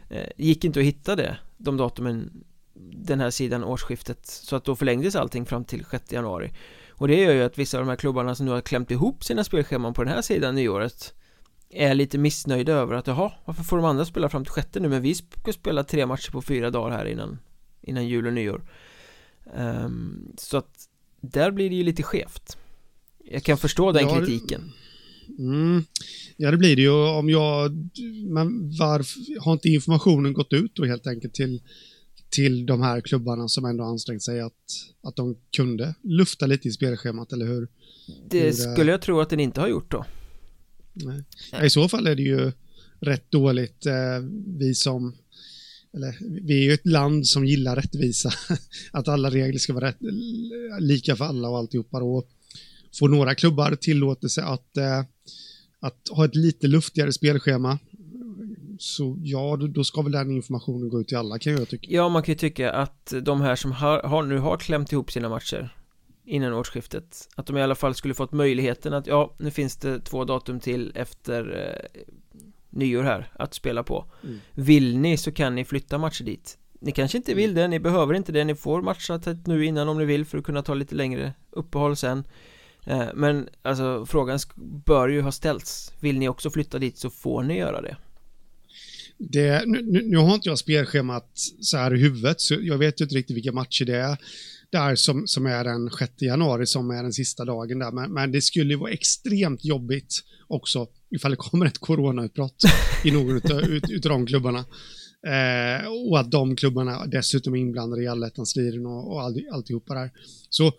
[0.10, 4.26] Eh, Gick inte att hitta det, de datumen Den här sidan årsskiftet.
[4.26, 6.52] Så att då förlängdes allting fram till 6 januari
[7.02, 9.24] Och det gör ju att vissa av de här klubbarna som nu har klämt ihop
[9.24, 11.14] sina spelscheman på den här sidan nyåret
[11.70, 14.90] Är lite missnöjda över att jaha, varför får de andra spela fram till sjätte nu?
[14.90, 17.40] Men vi ska spela tre matcher på fyra dagar här innan
[17.82, 18.62] Innan jul och nyår.
[19.58, 20.88] Um, Så att
[21.22, 22.58] där blir det ju lite skevt.
[23.24, 24.72] Jag kan förstå den ja, kritiken.
[25.40, 25.84] Mm,
[26.38, 26.92] Ja det blir det ju.
[26.92, 27.72] Om jag
[28.28, 31.62] Men varför har inte informationen gått ut då helt enkelt till
[32.32, 34.54] till de här klubbarna som ändå ansträngt sig att,
[35.04, 37.68] att de kunde lufta lite i spelschemat, eller hur?
[38.30, 40.06] Det hur, skulle jag tro att den inte har gjort då.
[40.94, 41.24] Nej.
[41.66, 42.52] I så fall är det ju
[43.00, 43.86] rätt dåligt.
[43.86, 44.20] Eh,
[44.58, 45.16] vi som
[45.94, 48.32] eller vi är ju ett land som gillar rättvisa,
[48.92, 49.98] att alla regler ska vara rätt,
[50.80, 52.30] lika för alla och alltihopa och
[53.00, 55.04] får några klubbar tillåtelse att, eh,
[55.80, 57.80] att ha ett lite luftigare spelschema
[58.82, 61.88] så ja, då, då, ska väl den informationen gå ut till alla kan jag tycka.
[61.90, 65.12] Ja, man kan ju tycka att de här som har, har, nu har klämt ihop
[65.12, 65.76] sina matcher
[66.26, 70.00] innan årsskiftet att de i alla fall skulle fått möjligheten att ja, nu finns det
[70.00, 72.02] två datum till efter eh,
[72.70, 74.06] nyår här att spela på.
[74.24, 74.40] Mm.
[74.52, 76.58] Vill ni så kan ni flytta matcher dit.
[76.80, 79.98] Ni kanske inte vill det, ni behöver inte det, ni får matcha nu innan om
[79.98, 82.24] ni vill för att kunna ta lite längre uppehåll sen.
[82.86, 84.40] Eh, Men alltså frågan
[84.86, 85.94] bör ju ha ställts.
[86.00, 87.98] Vill ni också flytta dit så får ni göra det
[89.30, 91.32] det, nu, nu, har inte jag spelschemat
[91.62, 94.18] så här i huvudet, så jag vet ju inte riktigt vilka matcher det är
[94.72, 97.92] där som, som är den 6 januari som är den sista dagen där.
[97.92, 102.64] Men, men det skulle ju vara extremt jobbigt också ifall det kommer ett coronautbrott
[103.04, 104.66] i någon av ut, ut de klubbarna.
[105.28, 110.12] Eh, och att de klubbarna dessutom är inblandade i allettan-striden och, och all, alltihopa där.
[110.50, 110.74] Så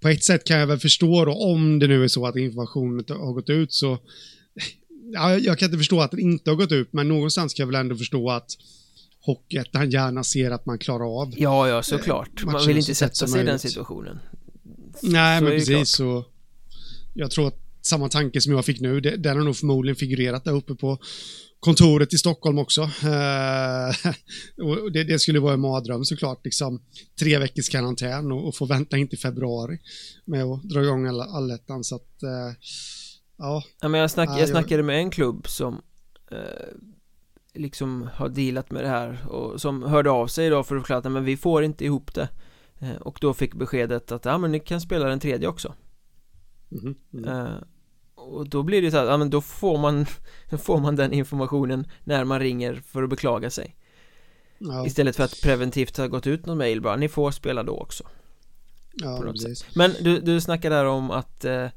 [0.00, 3.04] på ett sätt kan jag väl förstå då, om det nu är så att informationen
[3.08, 3.98] har gått ut så
[5.14, 7.66] ja, jag kan inte förstå att den inte har gått ut, men någonstans kan jag
[7.66, 8.50] väl ändå förstå att
[9.20, 11.34] Hockeyettan gärna ser att man klarar av.
[11.36, 12.42] Ja, ja, såklart.
[12.42, 14.18] Eh, man vill inte sätta sig i den situationen.
[15.02, 16.24] Nej, så men precis så.
[17.14, 20.52] Jag tror att samma tanke som jag fick nu, den har nog förmodligen figurerat där
[20.52, 20.98] uppe på
[21.60, 22.82] kontoret i Stockholm också.
[22.82, 24.12] Eh,
[24.64, 26.82] och det, det, skulle vara en mardröm såklart, liksom
[27.18, 29.78] tre veckors karantän och, och få vänta in till februari
[30.24, 31.84] med att dra igång allettan.
[31.84, 32.52] Så att, eh,
[33.36, 33.62] ja.
[33.80, 35.82] ja men jag, snack, jag snackade med en klubb som
[36.30, 36.38] eh,
[37.54, 40.98] liksom har dealat med det här och som hörde av sig då för att förklara
[40.98, 42.28] att men vi får inte ihop det.
[42.78, 45.74] Eh, och då fick beskedet att ja men ni kan spela den tredje också.
[46.72, 47.64] Mm -hmm.
[48.14, 50.06] Och då blir det så här, ja men då får man
[50.58, 53.76] får man den informationen när man ringer för att beklaga sig
[54.58, 54.86] ja.
[54.86, 58.04] Istället för att preventivt ha gått ut någon mail bara, ni får spela då också
[58.96, 59.34] Ja,
[59.74, 61.70] Men du, du snackade där om att eh, eh,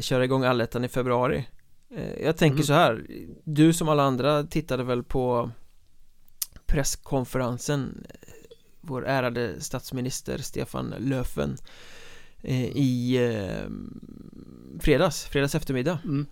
[0.00, 1.48] köra igång allettan i februari
[1.94, 2.64] eh, Jag tänker mm.
[2.64, 3.06] så här
[3.44, 5.50] Du som alla andra tittade väl på
[6.66, 8.16] presskonferensen eh,
[8.80, 11.56] Vår ärade statsminister Stefan Löfven
[12.42, 13.70] eh, i eh,
[14.80, 16.26] fredags, fredags eftermiddag mm.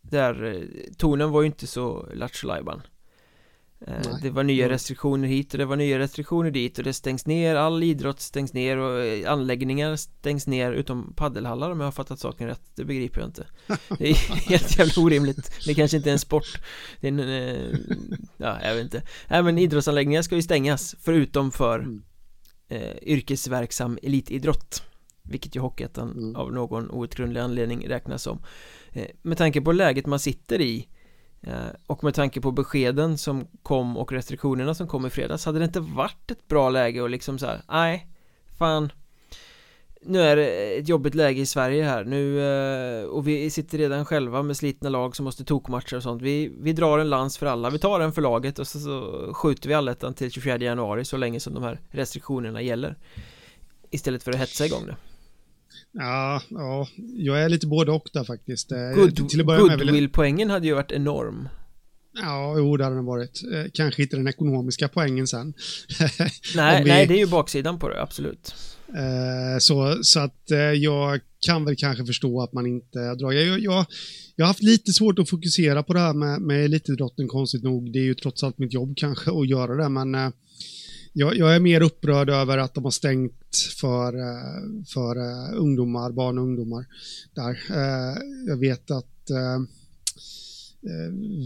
[0.00, 2.46] Där eh, tonen var ju inte så lattjo
[3.86, 7.26] eh, Det var nya restriktioner hit och det var nya restriktioner dit och det stängs
[7.26, 11.92] ner, all idrott stängs ner och eh, anläggningar stängs ner utom paddelhallar om jag har
[11.92, 13.46] fattat saken rätt, det begriper jag inte.
[13.98, 14.14] Det är
[14.50, 16.60] helt jävla orimligt, det kanske inte är en sport.
[17.00, 19.02] Det är en, ja jag vet inte.
[19.28, 22.02] Nej men idrottsanläggningar ska ju stängas förutom för mm.
[22.68, 24.82] eh, yrkesverksam elitidrott
[25.24, 26.36] vilket ju Hockeyettan mm.
[26.36, 28.42] av någon outgrundlig anledning räknas som.
[28.92, 30.84] Eh, Med tanke på läget man sitter i eh,
[31.46, 35.58] Eh, och med tanke på beskeden som kom och restriktionerna som kom i fredags Hade
[35.58, 38.06] det inte varit ett bra läge och liksom så här, nej
[38.58, 38.92] Fan
[40.00, 42.04] Nu är det ett jobbigt läge i Sverige här.
[42.04, 46.22] Nu eh, Och vi sitter redan själva med slitna lag som måste tokmatcha och sånt.
[46.22, 49.30] Vi, vi drar en lans för alla, vi tar en för laget och så, så
[49.34, 52.96] skjuter vi allettan till 24 januari så länge som de här restriktionerna gäller.
[53.90, 54.96] Istället för att hetsa igång det.
[55.94, 58.72] Ja, ja, jag är lite både och där faktiskt.
[58.72, 61.48] Eh, Good, till att börja Goodwill-poängen hade ju varit enorm.
[62.22, 63.42] Ja, jo, det hade den varit.
[63.54, 65.54] Eh, kanske inte den ekonomiska poängen sen.
[66.56, 66.90] nej, vi...
[66.90, 68.54] nej, det är ju baksidan på det, absolut.
[68.88, 70.42] Eh, så, så att
[70.76, 73.32] jag kan väl kanske förstå att man inte drar.
[73.32, 73.86] Jag, jag,
[74.36, 77.92] jag har haft lite svårt att fokusera på det här med, med elitidrotten, konstigt nog.
[77.92, 80.32] Det är ju trots allt mitt jobb kanske att göra det, men
[81.12, 86.12] jag, jag, är mer upprörd över att de har stängt för, eh, för eh, ungdomar,
[86.12, 86.86] barn och ungdomar
[87.34, 87.50] där.
[87.70, 89.10] Eh, jag vet att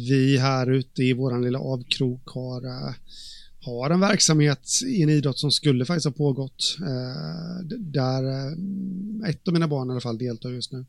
[0.08, 2.62] vi här ute i vår lilla avkrok har,
[3.60, 6.76] har en verksamhet i en idrott som skulle faktiskt ha pågått.
[7.78, 8.22] där
[9.28, 10.84] ett av mina barn i alla fall deltar just nu.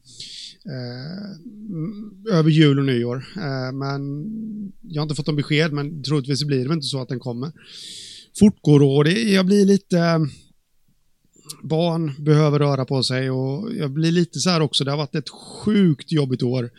[2.32, 3.26] över jul och nyår.
[3.72, 4.02] men
[4.82, 7.52] jag har inte fått någon besked, men troligtvis blir det inte så att den kommer
[8.40, 10.28] fortgår och det, jag blir lite
[11.64, 15.16] barn behöver röra på sig och jag blir lite så här också, det har varit
[15.16, 16.70] ett sjukt jobbigt år.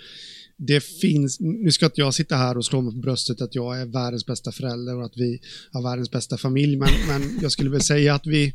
[0.56, 3.80] Det finns, nu ska inte jag sitta här och slå mig på bröstet att jag
[3.80, 5.40] är världens bästa förälder och att vi
[5.72, 8.54] har världens bästa familj, men, men jag skulle väl säga att vi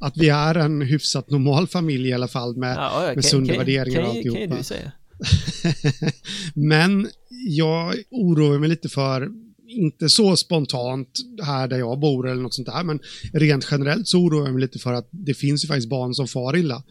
[0.00, 3.56] att vi är en hyfsat normal familj i alla fall med, ja, okay, med sunda
[3.56, 4.46] värderingar och alltihopa.
[4.46, 4.92] Kan du säga.
[6.54, 7.08] men
[7.48, 9.28] jag oroar mig lite för
[9.68, 11.08] inte så spontant
[11.42, 13.00] här där jag bor eller något sånt där, men
[13.32, 16.28] rent generellt så oroar jag mig lite för att det finns ju faktiskt barn som
[16.28, 16.82] far illa.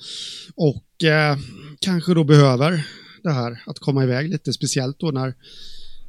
[0.55, 1.37] Och eh,
[1.79, 2.87] kanske då behöver
[3.23, 5.33] det här att komma iväg lite, speciellt då när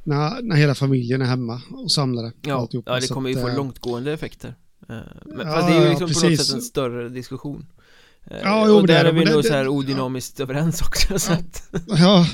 [0.03, 2.31] när, när hela familjen är hemma och samlade.
[2.41, 4.55] Ja, ja det kommer ju få eh, långtgående effekter.
[4.89, 7.65] Eh, men, ja, det är ju liksom ja, på något sätt en större diskussion.
[8.31, 10.43] Eh, ja, jo, och där är, är vi nog så här odynamiskt ja.
[10.43, 11.19] överens också.
[11.19, 11.63] Så att.
[11.87, 12.27] ja,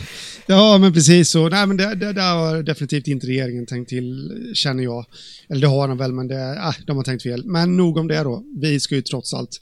[0.46, 1.50] ja, men precis så.
[1.50, 5.06] Nej, men det, det, det har definitivt inte regeringen tänkt till, känner jag.
[5.50, 7.46] Eller det har de väl, men det, äh, de har tänkt fel.
[7.46, 8.44] Men nog om det då.
[8.62, 9.60] Vi ska ju trots allt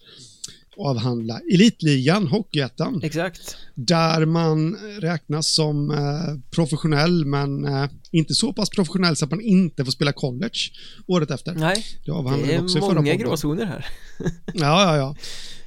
[0.77, 3.01] avhandla Elitligan, Hockeyettan.
[3.03, 3.57] Exakt.
[3.75, 9.41] Där man räknas som eh, professionell, men eh, inte så pass professionell så att man
[9.41, 10.59] inte får spela college
[11.07, 11.53] året efter.
[11.53, 13.85] Nej, det, det är många gråzoner här.
[14.53, 15.15] ja, ja, ja.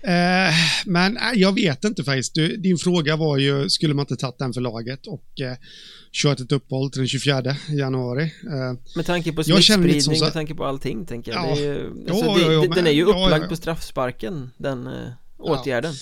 [0.07, 2.35] Eh, men äh, jag vet inte faktiskt.
[2.35, 5.57] Du, din fråga var ju, skulle man inte tagit den för laget och eh,
[6.17, 8.23] kört ett uppehåll till den 24 januari?
[8.23, 11.51] Eh, med tanke på smittspridning, med tanke på allting tänker jag.
[11.51, 11.55] Ja.
[11.55, 14.51] Det är ju, alltså, jo, det, jo, jo, den är ju upplagd ja, på straffsparken,
[14.57, 15.95] den eh, åtgärden.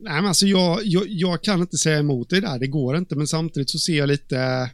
[0.00, 3.16] Nej men alltså jag, jag, jag, kan inte säga emot det där, det går inte,
[3.16, 4.70] men samtidigt så ser jag lite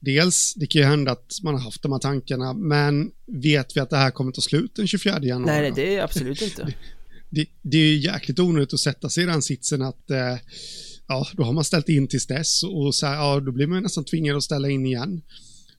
[0.00, 3.80] dels, det kan ju hända att man har haft de här tankarna, men vet vi
[3.80, 5.52] att det här kommer ta slut den 24 januari?
[5.52, 6.62] Nej, nej det är absolut inte.
[6.64, 6.74] det,
[7.30, 10.36] det, det, är ju jäkligt onödigt att sätta sig i den sitsen att eh,
[11.08, 13.82] ja, då har man ställt in tills dess och så här, ja, då blir man
[13.82, 15.22] nästan tvingad att ställa in igen.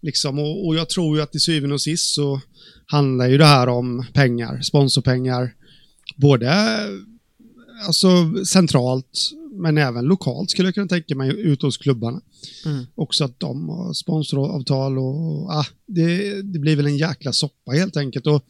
[0.01, 2.41] Liksom, och, och jag tror ju att till syvende och sist så
[2.87, 5.53] handlar ju det här om pengar, sponsorpengar,
[6.15, 6.53] både
[7.87, 8.07] alltså
[8.45, 12.21] centralt men även lokalt skulle jag kunna tänka mig ute hos klubbarna.
[12.65, 12.85] Mm.
[12.95, 17.97] Också att de har sponsoravtal och ah, det, det blir väl en jäkla soppa helt
[17.97, 18.27] enkelt.
[18.27, 18.45] Och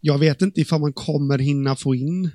[0.00, 2.30] jag vet inte ifall man kommer hinna få in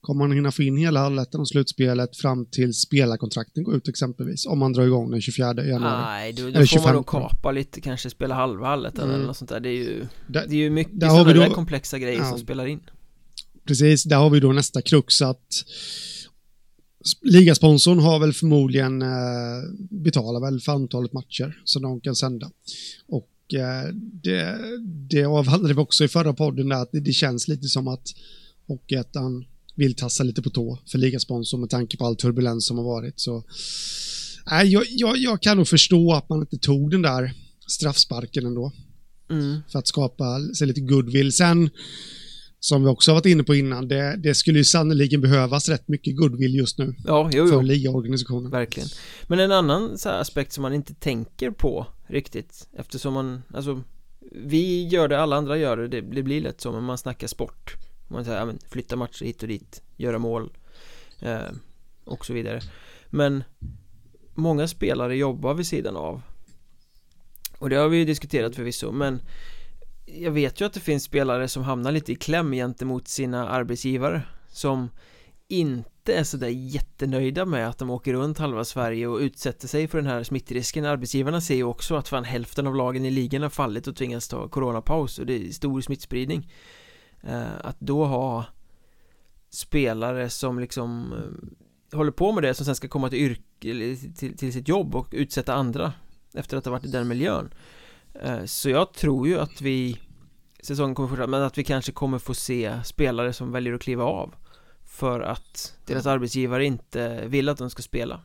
[0.00, 4.46] Kommer man hinna få in hela allettan och slutspelet fram till spelarkontrakten går ut exempelvis?
[4.46, 6.02] Om man drar igång den 24 januari.
[6.02, 9.14] Nej, då, då får man nog kapa lite, kanske spela halva allettan mm.
[9.14, 9.60] eller något sånt där.
[9.60, 12.66] Det är ju, där, det är ju mycket sådana där komplexa grejer ja, som spelar
[12.66, 12.80] in.
[13.64, 15.64] Precis, där har vi då nästa krux att
[17.22, 19.08] Ligasponsorn har väl förmodligen eh,
[19.90, 22.50] betalar väl för antalet matcher som de kan sända.
[23.08, 24.58] Och eh, det,
[25.10, 28.08] det avhandlade vi också i förra podden där att det, det känns lite som att
[28.66, 29.44] Hockeyettan
[29.80, 33.20] vill tassa lite på tå för ligasponsor med tanke på all turbulens som har varit.
[33.20, 33.44] Så
[34.50, 37.32] nej, jag, jag, jag kan nog förstå att man inte tog den där
[37.66, 38.72] straffsparken ändå.
[39.30, 39.60] Mm.
[39.72, 41.32] För att skapa sig lite goodwill.
[41.32, 41.70] Sen
[42.60, 45.88] som vi också har varit inne på innan, det, det skulle ju sannoliken behövas rätt
[45.88, 46.94] mycket goodwill just nu.
[47.06, 47.50] Ja, jo, jo.
[47.50, 48.50] För ligaorganisationen.
[48.50, 48.88] Verkligen.
[49.26, 53.82] Men en annan aspekt som man inte tänker på riktigt, eftersom man, alltså,
[54.32, 57.26] vi gör det, alla andra gör det, det, det blir lätt så, men man snackar
[57.26, 57.76] sport.
[58.10, 60.52] Man säger, ja, men flytta matcher hit och dit, göra mål,
[61.20, 61.50] eh,
[62.04, 62.60] och så vidare.
[63.06, 63.44] Men
[64.34, 66.22] många spelare jobbar vid sidan av.
[67.58, 69.20] Och det har vi ju diskuterat förvisso, men
[70.06, 74.22] jag vet ju att det finns spelare som hamnar lite i kläm gentemot sina arbetsgivare
[74.48, 74.88] som
[75.48, 79.98] inte är sådär jättenöjda med att de åker runt halva Sverige och utsätter sig för
[79.98, 83.50] den här smittrisken Arbetsgivarna ser ju också att fan hälften av lagen i ligan har
[83.50, 86.52] fallit och tvingas ta coronapaus och det är stor smittspridning
[87.62, 88.44] att då ha
[89.50, 94.36] spelare som liksom eh, håller på med det som sen ska komma till yrke, till,
[94.36, 95.92] till sitt jobb och utsätta andra
[96.34, 97.54] efter att ha varit i den miljön.
[98.22, 100.00] Eh, så jag tror ju att vi
[100.62, 104.04] Säsongen kommer fortsätta men att vi kanske kommer få se spelare som väljer att kliva
[104.04, 104.34] av
[104.84, 108.20] För att deras arbetsgivare inte vill att de ska spela.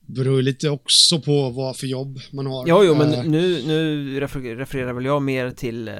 [0.00, 2.68] Beror lite också på vad för jobb man har.
[2.68, 3.24] Ja, jo, men eh.
[3.24, 5.94] nu, nu refererar väl jag mer till eh,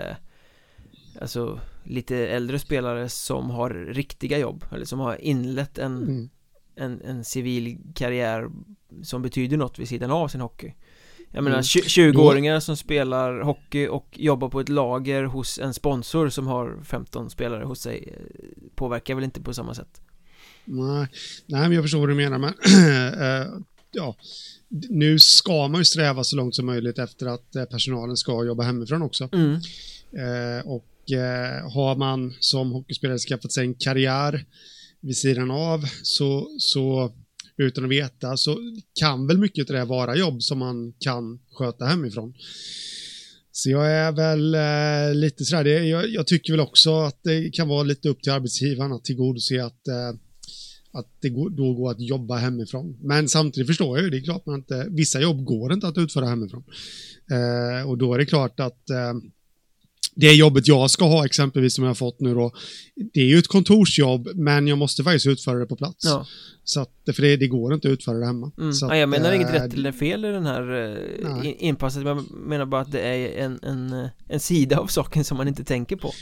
[1.22, 6.30] Alltså lite äldre spelare som har riktiga jobb Eller som har inlett en, mm.
[6.76, 8.48] en, en civil karriär
[9.02, 10.74] Som betyder något vid sidan av sin hockey
[11.34, 12.60] jag menar 20-åringar mm.
[12.60, 17.64] som spelar hockey och jobbar på ett lager hos en sponsor som har 15 spelare
[17.64, 20.00] hos sig eh, Påverkar väl inte på samma sätt
[20.64, 21.06] Nej,
[21.46, 22.54] nej men jag förstår vad du menar men
[23.48, 23.52] äh,
[23.92, 24.16] Ja
[24.68, 28.62] Nu ska man ju sträva så långt som möjligt efter att äh, personalen ska jobba
[28.62, 29.54] hemifrån också mm.
[30.12, 34.44] äh, Och Eh, har man som hockeyspelare skaffat sig en karriär
[35.00, 37.12] vid sidan av så, så
[37.56, 38.58] utan att veta så
[39.00, 42.34] kan väl mycket av det vara jobb som man kan sköta hemifrån.
[43.52, 47.50] Så jag är väl eh, lite sådär, det, jag, jag, tycker väl också att det
[47.50, 50.08] kan vara lite upp till arbetsgivaren att tillgodose att, eh,
[50.92, 52.98] att det går, då går att jobba hemifrån.
[53.00, 55.98] Men samtidigt förstår jag ju, det är klart man inte, vissa jobb går inte att
[55.98, 56.64] utföra hemifrån.
[57.30, 59.14] Eh, och då är det klart att eh,
[60.14, 62.52] det jobbet jag ska ha exempelvis som jag har fått nu då,
[63.14, 66.04] det är ju ett kontorsjobb, men jag måste faktiskt utföra det på plats.
[66.04, 66.26] Ja.
[66.64, 68.52] Så att, för det, det går inte att utföra det hemma.
[68.58, 68.72] Mm.
[68.72, 70.96] Så ja, jag menar äh, inget rätt eller fel i den här
[71.44, 75.36] äh, inpasset, jag menar bara att det är en, en, en sida av saken som
[75.36, 76.12] man inte tänker på.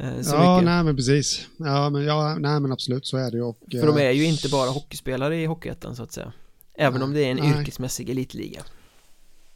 [0.00, 0.64] Äh, ja, mycket.
[0.64, 1.46] nej men precis.
[1.56, 3.42] Ja, men, ja, nej men absolut, så är det ju.
[3.42, 6.32] Och, för de är ju inte bara hockeyspelare i Hockeyettan så att säga.
[6.78, 7.60] Även nej, om det är en nej.
[7.60, 8.62] yrkesmässig elitliga.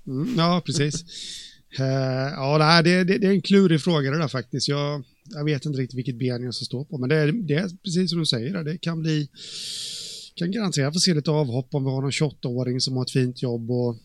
[0.07, 1.05] Mm, ja, precis.
[1.81, 1.87] Uh,
[2.37, 4.69] ja, det, det, det, är en klurig fråga det där faktiskt.
[4.69, 7.55] Jag, jag vet inte riktigt vilket ben jag ska stå på, men det är, det
[7.55, 9.29] är precis som du säger, det kan bli
[10.39, 13.43] kan garanterat få se lite avhopp om vi har någon 28-åring som har ett fint
[13.43, 13.97] jobb och,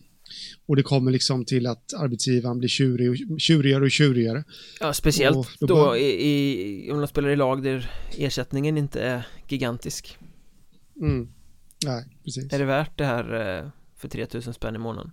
[0.66, 4.44] och det kommer liksom till att arbetsgivaren blir tjurig, tjurigare och tjurigare.
[4.80, 9.02] Ja, speciellt och då, då i, i, om de spelar i lag där ersättningen inte
[9.02, 10.18] är gigantisk.
[11.00, 11.28] Mm.
[11.84, 12.52] Nej, precis.
[12.52, 15.10] Är det värt det här eh, för 3000 spänn i månaden?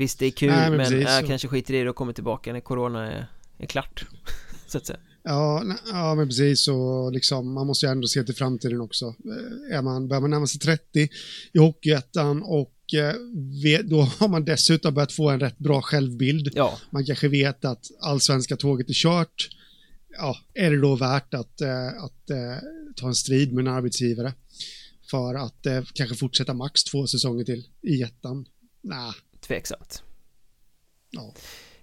[0.00, 2.52] Visst det är kul Nej, men, men jag kanske skiter i det och kommer tillbaka
[2.52, 3.26] när corona är,
[3.58, 4.06] är klart
[4.66, 4.98] Så att säga.
[5.22, 9.04] Ja, ja men precis och liksom man måste ju ändå se till framtiden också.
[9.06, 11.08] Eh, är man, börjar man närma sig 30
[11.52, 16.52] i Hockeyettan och eh, då har man dessutom börjat få en rätt bra självbild.
[16.54, 16.78] Ja.
[16.90, 19.48] Man kanske vet att allsvenska tåget är kört.
[20.18, 22.30] Ja, är det då värt att, eh, att
[22.96, 24.32] ta en strid med en arbetsgivare
[25.10, 28.46] för att kanske fortsätta max två säsonger till i ettan?
[28.82, 29.12] Nej,
[29.50, 30.02] tveksamt.
[31.10, 31.34] Ja.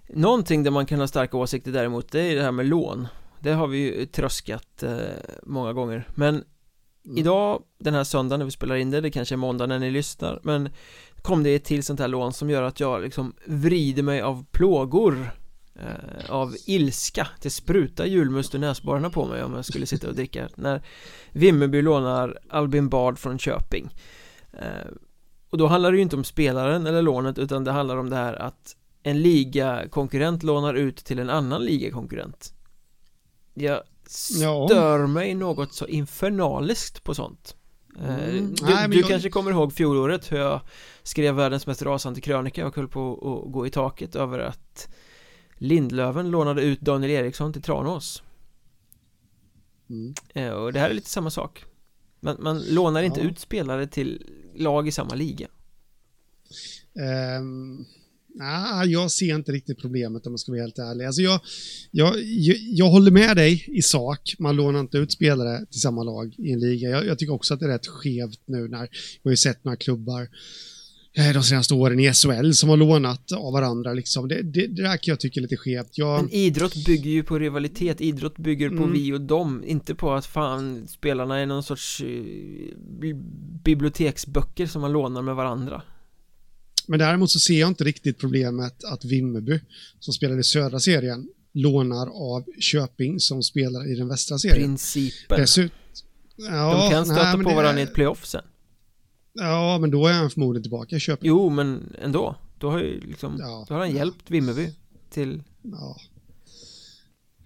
[0.10, 3.08] Någonting där man kan ha starka åsikter däremot det är det här med lån.
[3.40, 4.98] Det har vi ju tröskat eh,
[5.44, 6.08] många gånger.
[6.16, 7.18] Men mm.
[7.18, 9.92] idag, den här söndagen när vi spelar in det, det kanske är måndag när ni
[9.92, 10.70] lyssnar Men
[11.22, 14.46] kom det ett till sånt här lån som gör att jag liksom vrider mig av
[14.52, 15.32] plågor
[15.76, 17.28] eh, Av ilska.
[17.42, 20.82] Det sprutar julmust ur näsborrarna på mig om jag skulle sitta och dricka När
[21.32, 23.90] Vimmerby lånar Albin Bard från Köping.
[24.54, 24.92] Eh,
[25.50, 28.16] Och då handlar det ju inte om spelaren eller lånet utan det handlar om det
[28.16, 32.54] här att en ligakonkurrent lånar ut till en annan ligakonkurrent
[33.54, 35.08] Jag stör ja.
[35.08, 37.56] mig något så infernaliskt på sånt
[38.00, 38.54] eh, mm.
[38.56, 39.10] Du, Nej, du jag...
[39.10, 40.62] kanske kommer ihåg fjolåret hur jag
[41.04, 44.90] skrev världens mest rasande krönika och höll på att gå i taket över att
[45.54, 48.24] Lindlöven lånade ut Daniel Eriksson till Tranås
[49.90, 50.14] mm.
[50.34, 51.66] Eh, och det här är lite samma sak
[52.20, 53.26] Man, man lånar inte ja.
[53.26, 54.26] ut spelare till
[54.58, 55.48] lag i samma liga
[56.96, 57.86] ehm, um
[58.40, 61.06] Nej, jag ser inte riktigt problemet om man ska vara helt ärlig.
[61.06, 61.40] Alltså jag,
[61.92, 64.36] jag, jag, jag håller med dig i sak.
[64.40, 66.90] Man lånar inte ut spelare till samma lag i en liga.
[66.90, 68.90] Jag, jag tycker också att det är rätt skevt nu när
[69.24, 70.30] vi har sett några klubbar
[71.18, 73.94] de senaste åren i SHL som har lånat av varandra.
[73.94, 74.28] Liksom.
[74.28, 75.98] Det, det, det där kan jag tycka är lite skevt.
[75.98, 76.22] Jag...
[76.22, 78.94] Men idrott bygger ju på rivalitet, idrott bygger på mm.
[78.94, 83.16] vi och dem, inte på att fan spelarna är någon sorts uh,
[83.64, 85.82] biblioteksböcker som man lånar med varandra.
[86.88, 89.60] Men däremot så ser jag inte riktigt problemet att Vimmerby,
[90.00, 94.70] som spelar i södra serien, lånar av Köping som spelar i den västra serien.
[94.70, 95.40] Principen.
[95.40, 95.72] Dessut
[96.38, 97.86] ja, De kan stöta nej, på varandra är...
[97.86, 98.44] i ett playoff sen.
[99.38, 101.28] Ja, men då är han förmodligen tillbaka i Köping.
[101.28, 102.36] Jo, men ändå.
[102.60, 103.66] Då har ju liksom, ja.
[103.68, 104.74] då har han hjälpt Vimmerby
[105.10, 105.44] till...
[105.62, 105.98] Ja.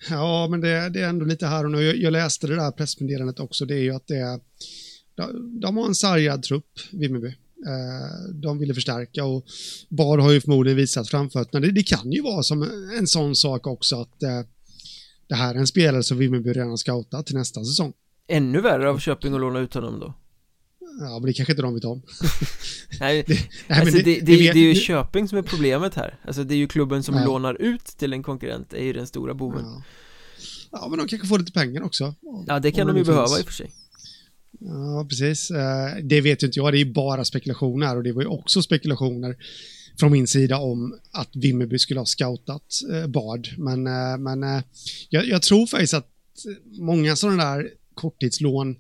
[0.10, 1.82] Ja, men det, det, är ändå lite här och nu.
[1.82, 3.66] Jag, jag läste det där pressmeddelandet också.
[3.66, 4.40] Det är ju att det är...
[5.62, 7.28] De, har en sargad trupp, Vimmerby.
[7.28, 9.46] Eh, de ville förstärka och
[9.90, 11.66] Bar har ju förmodligen visat framfötterna.
[11.66, 12.64] Det, det kan ju vara som
[13.00, 14.42] en sån sak också att eh,
[15.28, 17.94] det här är en spelare som Vimmerby redan scoutat till nästa säsong.
[18.28, 20.14] Ännu värre av Köping att låna ut honom då?
[21.00, 22.02] Ja, men det kanske inte de vet om.
[23.00, 26.20] nej, det, nej, alltså det, det, det, är ju Köping som är problemet här.
[26.26, 27.26] Alltså det är ju klubben som ja.
[27.26, 29.64] lånar ut till en konkurrent, är ju den stora boven.
[29.64, 29.84] Ja.
[30.72, 32.16] ja, men de kanske får lite pengar också.
[32.48, 33.72] Ja, det kan de ju behöva i och för sig.
[34.60, 35.52] Ja, precis.
[35.52, 38.62] Eh, det vet ju inte jag, det är bara spekulationer och det var ju också
[38.62, 39.36] spekulationer
[40.00, 42.64] från min sida om att Vimmerby skulle ha scoutat
[42.94, 43.50] eh, Bard.
[43.58, 44.64] Men, eh, men
[45.10, 46.08] jag, jag tror faktiskt att
[46.80, 48.76] många sådana där korttidslån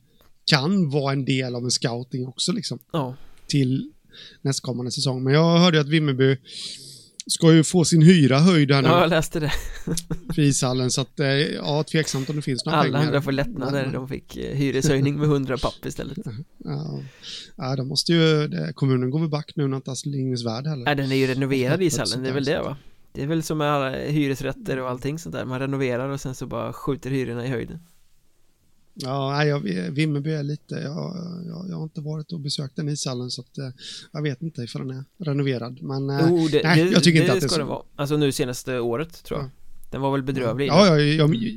[0.45, 2.79] kan vara en del av en scouting också liksom.
[2.91, 3.15] Ja.
[3.47, 3.91] Till
[4.41, 5.23] nästkommande säsong.
[5.23, 6.37] Men jag hörde att Vimmerby
[7.25, 8.87] ska ju få sin hyra höjd här nu.
[8.87, 9.51] Ja, jag läste det.
[10.35, 12.97] för ishallen, så att, eh, ja, tveksamt om det finns några Alla pengar.
[12.97, 16.17] Alla andra får lättnader, de fick eh, hyreshöjning med 100 papp istället.
[16.63, 16.99] Ja,
[17.55, 20.85] ja de måste ju, kommunen går väl back nu när inte Astrid Värld heller.
[20.85, 22.77] Ja, den är ju renoverad ishallen, det är väl det va?
[23.13, 26.35] Det är väl som med alla hyresrätter och allting sånt där, man renoverar och sen
[26.35, 27.79] så bara skjuter hyrorna i höjden.
[28.93, 29.59] Ja, jag,
[29.91, 31.15] Vimmerby är lite, jag,
[31.47, 33.69] jag, jag, har inte varit och besökt den ishallen så att eh,
[34.11, 35.81] jag vet inte ifall den är renoverad.
[35.81, 37.83] Men jo, det, nej, det, jag tycker det inte att det ska det vara.
[37.95, 39.47] Alltså nu senaste året tror jag.
[39.47, 39.51] Ja.
[39.91, 40.67] Den var väl bedrövlig?
[40.67, 41.55] Ja, ja jag, jag,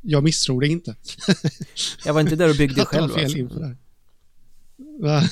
[0.00, 0.96] jag misstror det inte.
[2.04, 3.38] jag var inte där och byggde själv fel alltså.
[3.38, 3.76] inför det.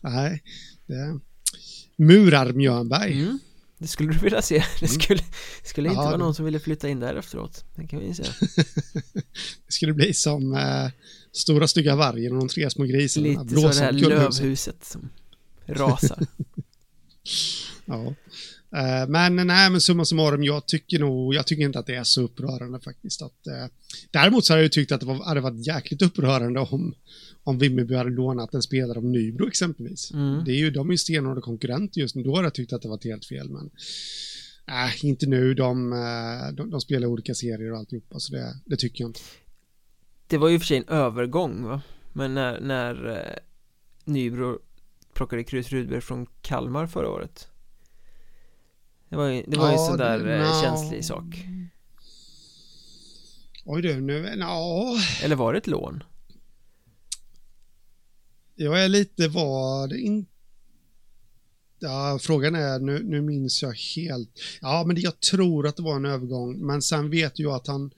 [0.00, 0.42] nej,
[0.86, 1.20] det
[1.96, 3.12] Murar Mjörnberg.
[3.12, 3.38] Mm.
[3.84, 4.64] Det skulle du vilja se.
[4.80, 5.00] Det mm.
[5.00, 5.20] skulle,
[5.62, 7.64] skulle inte ja, vara någon som ville flytta in där efteråt.
[7.74, 8.28] Det kan vi säga.
[9.66, 10.90] det skulle bli som äh,
[11.32, 13.26] Stora stygga vargen och de tre små grisarna.
[13.26, 15.10] Lite så det här lövhuset som
[15.66, 16.26] rasar.
[17.84, 18.14] ja.
[18.74, 22.04] Uh, men nej, men summa summarum, jag tycker nog, jag tycker inte att det är
[22.04, 23.22] så upprörande faktiskt.
[23.22, 23.66] Att, uh,
[24.10, 26.94] däremot så hade jag tyckt att det var, hade varit jäkligt upprörande om,
[27.44, 30.12] om Vimmerby hade lånat en spelare av Nybro exempelvis.
[30.12, 30.44] Mm.
[30.44, 32.82] Det är ju, de är ju stenhårda konkurrenter just nu, då hade jag tyckt att
[32.82, 33.70] det var helt fel, men
[34.68, 38.76] äh, inte nu, de, eh, de, de spelar olika serier och alltihopa, så det, det
[38.76, 39.20] tycker jag inte.
[40.26, 41.82] Det var ju för sig en övergång, va?
[42.12, 43.38] Men när, när eh,
[44.04, 44.58] Nybro
[45.12, 47.48] plockade Krus Rudberg från Kalmar förra året
[49.08, 50.62] Det var ju, det var ja, ju sådär eh, no.
[50.62, 51.24] känslig sak
[53.64, 56.02] Oj du, nu, ja Eller var det ett lån?
[58.54, 60.34] Jag är lite vad inte
[61.84, 64.30] Ja, frågan är, nu, nu minns jag helt.
[64.60, 67.90] Ja, men jag tror att det var en övergång, men sen vet jag att han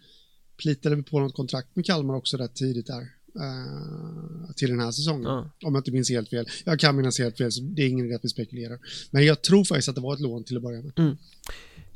[0.56, 3.15] plitade på något kontrakt med Kalmar också rätt tidigt där.
[3.36, 5.26] Uh, till den här säsongen.
[5.26, 5.38] Mm.
[5.38, 6.46] Om jag inte minns helt fel.
[6.64, 8.78] Jag kan minnas helt fel, så det är ingen idé att vi spekulerar.
[9.10, 10.92] Men jag tror faktiskt att det var ett lån till att börja med.
[10.98, 11.16] Mm.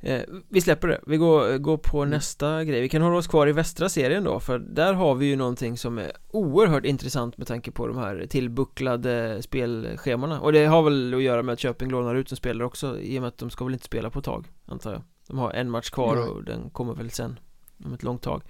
[0.00, 2.10] eh, Vi släpper det, vi går, går på Mm.
[2.10, 5.26] nästa grej Vi kan hålla oss kvar i västra serien då För där har vi
[5.26, 10.64] ju någonting som är oerhört intressant med tanke på de här tillbucklade spelschemana Och det
[10.64, 13.28] har väl att göra med att Köping lånar ut en spelare också I och med
[13.28, 15.90] att de ska väl inte spela på ett tag Antar jag De har en match
[15.90, 17.38] kvar och den kommer väl sen
[17.84, 18.42] Om ett långt tag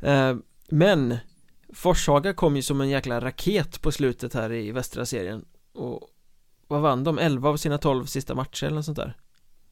[0.00, 0.36] eh,
[0.68, 1.16] Men
[1.74, 5.44] Forshaga kom ju som en jäkla raket på slutet här i västra serien.
[5.74, 6.00] Och
[6.66, 7.18] vad vann de?
[7.18, 9.16] 11 av sina 12 sista matcher eller något sånt där.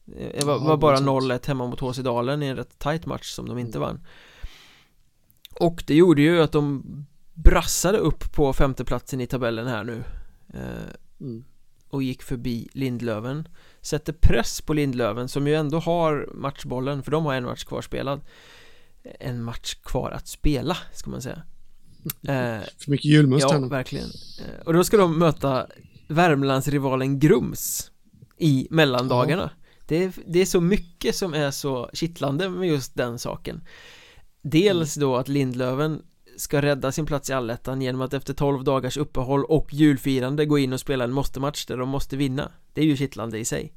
[0.05, 1.31] Det var, Ja, var bara något sånt.
[1.43, 4.05] 0-1 hemma mot HC Dalen i en rätt tight match som de inte vann.
[5.59, 6.83] Och det gjorde ju att de
[7.33, 10.03] brassade upp på femteplatsen i tabellen här nu.
[10.53, 11.43] Eh, Mm.
[11.89, 13.47] och gick förbi Lindlöven.
[13.81, 17.81] Sätter press på Lindlöven som ju ändå har matchbollen för de har en match kvar
[17.81, 18.21] spelad.
[19.19, 21.35] En match kvar att spela ska man säga.
[21.35, 21.41] eh,
[22.77, 23.67] För mycket julmust Ja, här nu.
[23.67, 24.07] verkligen.
[24.39, 25.67] Eh, Och då ska de möta
[26.07, 27.91] Värmlandsrivalen Grums
[28.37, 29.49] I mellandagarna.
[29.87, 33.61] Det, är, det är så mycket som är så kittlande med just den saken.
[34.41, 36.01] Dels då att Lindlöven
[36.37, 40.57] ska rädda sin plats i allettan genom att efter 12 dagars uppehåll och julfirande gå
[40.59, 42.51] in och spela en måste-match där de måste vinna.
[42.73, 43.73] Det är ju kittlande i sig.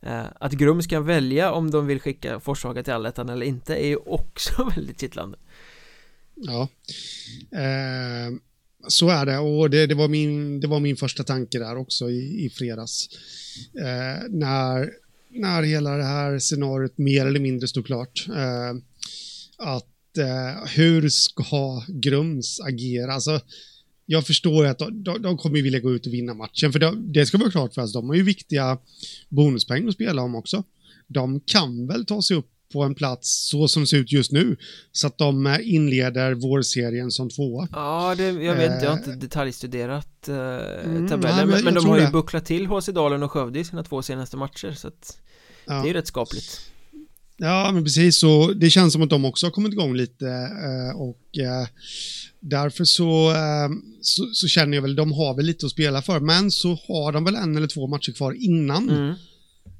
[0.00, 3.86] Eh, Att Grums kan välja om de vill skicka Forshaga till allettan eller inte är
[3.86, 5.38] ju också väldigt kittlande
[6.34, 6.68] Ja.
[7.52, 8.32] Eh,
[8.88, 12.10] så är det och det, det, var min, det var min första tanke där också
[12.10, 13.08] i, i fredags.
[13.78, 14.90] Eh, när,
[15.30, 18.26] när hela det här scenariot mer eller mindre stod klart.
[18.28, 18.72] Eh,
[19.58, 23.12] att eh, hur ska Grums agera?
[23.12, 23.40] Alltså,
[24.06, 27.12] jag förstår att de, de, de kommer vilja gå ut och vinna matchen, för de,
[27.12, 28.78] det ska vara klart för oss, de har ju viktiga
[29.28, 30.64] bonuspoäng att spela om också.
[31.08, 34.32] De kan väl ta sig upp på en plats så som det ser ut just
[34.32, 34.56] nu,
[34.92, 37.68] så att de eh, inleder vårserien som tvåa.
[37.72, 39.16] Ja, det, jag vet inte, jag har inte Eh.
[39.16, 42.10] detaljstuderat eh, Mm, tabellen nej, men Men, de har ju det.
[42.12, 45.18] bucklat till HC Dalen och Skövde i sina två senaste matcher Så att
[45.66, 45.72] Ja.
[45.74, 46.60] det är ju rätt skapligt
[47.36, 48.18] Ja, men precis.
[48.18, 51.18] Så det känns som att de också har kommit igång lite eh, och
[52.40, 53.34] därför så,
[54.00, 57.12] så, så känner jag väl, de har väl lite att spela för, men så har
[57.12, 59.14] de väl en eller två matcher kvar innan mm.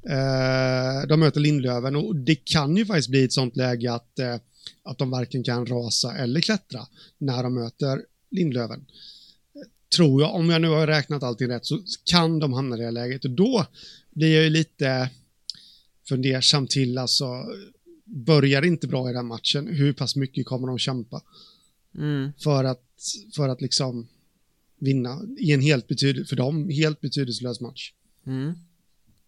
[0.08, 4.36] Eh, de möter Lindlöven och det kan ju faktiskt bli ett sånt läge att, eh,
[4.82, 6.86] att de varken kan rasa eller klättra
[7.18, 8.86] när de möter Lindlöven.
[9.96, 12.90] Tror jag, om jag nu har räknat allting rätt, så kan de hamna i det
[12.90, 13.66] läget och då
[14.10, 15.10] blir jag ju lite
[16.08, 17.44] fundersam till, alltså
[18.04, 21.22] börjar inte bra i den matchen, hur pass mycket kommer de kämpa
[21.98, 22.32] Mm.
[22.38, 22.84] för att,
[23.36, 24.08] för att liksom
[24.78, 27.92] vinna i en helt betyd för dem helt betydelselös match.
[28.26, 28.52] Mm.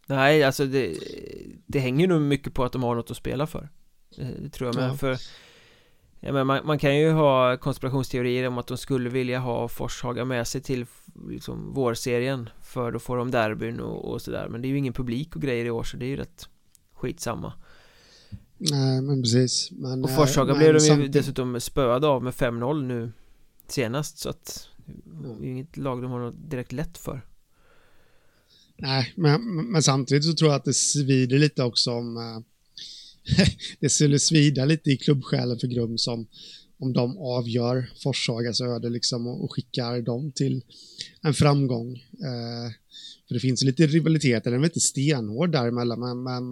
[0.07, 0.98] Nej, alltså det,
[1.66, 3.68] det hänger nog mycket på att de har något att spela för.
[4.16, 4.96] Det, det tror jag med, Ja.
[4.96, 5.16] för
[6.20, 10.24] ja, men man, man kan ju ha konspirationsteorier om att de skulle vilja ha Forshaga
[10.24, 10.86] med sig till
[11.28, 14.48] liksom, vårserien För då får de derbyn och, och sådär.
[14.48, 16.48] Men det är ju ingen publik och grejer i år så det är ju rätt
[16.94, 17.52] skitsamma.
[18.59, 19.70] Nej, men precis.
[19.72, 23.12] Men, Och eh, Forshaga men blev de ju dessutom spöade av med 5-0 nu
[23.68, 24.68] senast så att
[25.05, 27.20] det är ju inget lag de har något direkt lätt för
[28.77, 32.16] Nej, men, men samtidigt så tror jag att det svider lite också om...
[32.16, 32.41] eh,
[33.81, 36.27] det skulle svida lite i klubbsjälen för Grums om,
[36.79, 40.62] om de avgör Forshagas öde liksom och, och skickar dem till
[41.22, 41.97] en framgång.
[41.97, 42.72] Eh,
[43.29, 46.45] för det finns lite rivalitet, den är inte stenhård däremellan, men, men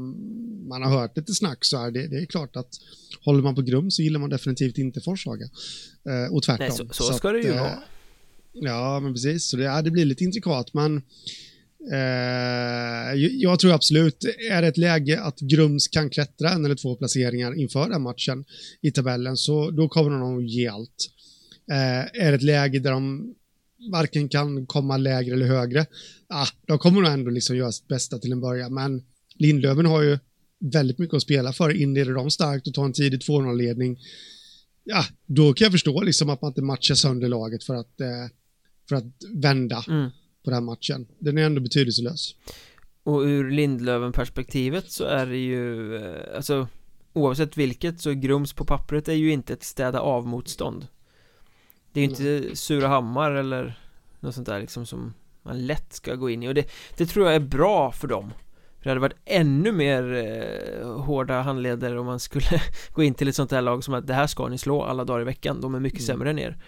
[0.69, 1.91] man har hört lite snack så här.
[1.91, 2.81] Det, det är klart att
[3.25, 5.45] håller man på Grums så gillar man definitivt inte Forshaga.
[6.09, 6.67] Eh, och tvärtom.
[6.69, 7.83] Nej, så, så ska det ju att, eh, vara
[8.53, 9.45] Ja, men precis.
[9.45, 11.03] Så det, ja, det blir lite intrikat, men
[11.93, 16.75] Eh, jag- jag tror absolut, är det ett läge att Grums kan klättra en eller
[16.75, 18.45] två placeringar inför den matchen
[18.81, 21.11] i tabellen, så då kommer de nog ge allt.
[21.71, 23.35] Eh, är det ett läge där de
[23.93, 25.87] varken kan komma lägre eller högre,
[26.29, 29.03] ah, de kommer nog ändå liksom göra sitt bästa till en början, men
[29.35, 30.19] Lindlöven har ju
[30.73, 31.71] väldigt mycket att spela för.
[31.83, 33.99] Inleder de starkt och tar en tidig 2-0-ledning,
[34.85, 38.27] ja, då kan jag förstå liksom att man inte matchar sönder laget för att, eh,
[38.89, 39.05] för att
[39.35, 40.11] vända mm
[40.45, 41.07] på den matchen.
[41.19, 42.35] Den är ändå betydelselös.
[43.05, 46.69] Och ur Lindlöven-perspektivet så är det ju, eh, alltså
[47.13, 50.87] Oavsett vilket så Grums på pappret är ju inte ett städa av-motstånd.
[51.93, 53.79] Det är ju inte Surahammar eller
[54.21, 56.49] något sånt där liksom som man lätt ska gå in i.
[56.49, 58.31] Och det, det tror jag är bra för dem.
[58.79, 62.63] För det hade varit ännu mer eh, hårda handleder om man skulle
[62.93, 65.05] gå in till ett sånt här lag som att det här ska ni slå alla
[65.05, 66.07] dagar i veckan, de är mycket Mm.
[66.07, 66.59] sämre än er.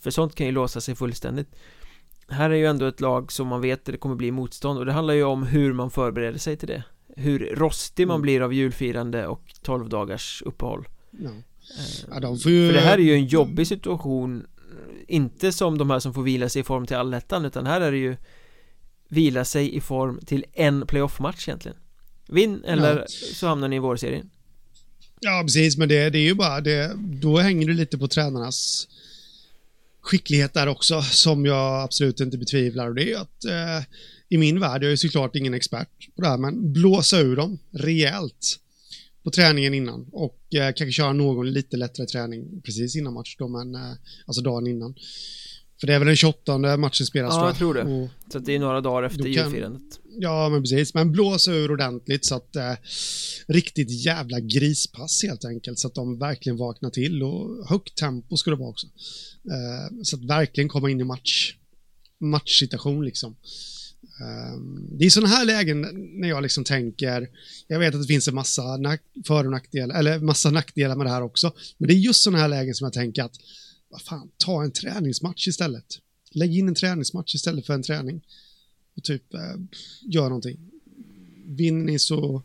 [0.00, 1.48] För sånt kan ju låsa sig fullständigt
[2.28, 4.86] här är ju ändå ett lag som man vet att det kommer bli motstånd och
[4.86, 6.82] det handlar ju om hur man förbereder sig till det
[7.16, 8.22] Hur rostig man Mm.
[8.22, 11.28] blir av julfirande och 12 dagars uppehåll Ja.
[11.30, 11.34] Eh,
[12.10, 12.66] Ja, de får ju...
[12.68, 14.46] För det här är ju en jobbig situation
[15.08, 17.92] Inte som de här som får vila sig i form till allettan utan här är
[17.92, 18.16] det ju
[19.08, 21.76] Vila sig i form till en playoff-match egentligen
[22.28, 23.04] Vinn eller ja.
[23.34, 24.30] så hamnar ni i vårserien
[25.20, 28.88] Ja, precis, men det, det är ju bara det, då hänger det lite på tränarnas
[30.06, 32.88] skicklighet där också, som jag absolut inte betvivlar.
[32.88, 33.84] Och det är att eh,
[34.28, 37.58] i min värld, jag är såklart ingen expert på det här, men blåsa ur dem
[37.70, 38.58] rejält
[39.22, 43.48] på träningen innan och eh, kanske köra någon lite lättare träning precis innan match då,
[43.48, 43.92] men eh,
[44.26, 44.94] alltså dagen innan.
[45.80, 47.82] För det är väl den 28 matchen spelas Ja, jag tror det.
[47.82, 50.00] Och så det är några dagar efter kan, julfirandet.
[50.18, 50.94] Ja, men precis.
[50.94, 52.72] Men blåsa ur ordentligt så att eh,
[53.48, 55.78] riktigt jävla grispass helt enkelt.
[55.78, 58.86] Så att de verkligen vaknar till och högt tempo ska det vara också.
[59.50, 61.54] Eh, så att verkligen komma in i match,
[62.20, 63.36] matchsituation liksom.
[64.20, 65.80] Um, det är sådana här lägen
[66.20, 67.28] när jag liksom tänker,
[67.66, 68.62] jag vet att det finns en massa
[69.26, 72.38] för och nackdelar, eller massa nackdelar med det här också, men det är just sådana
[72.38, 73.36] här lägen som jag tänker att,
[73.88, 75.98] vad fan, ta en träningsmatch istället.
[76.30, 78.26] Lägg in en träningsmatch istället för en träning.
[78.96, 79.56] Och typ, eh,
[80.02, 80.70] gör någonting.
[81.44, 82.42] Vinner ni så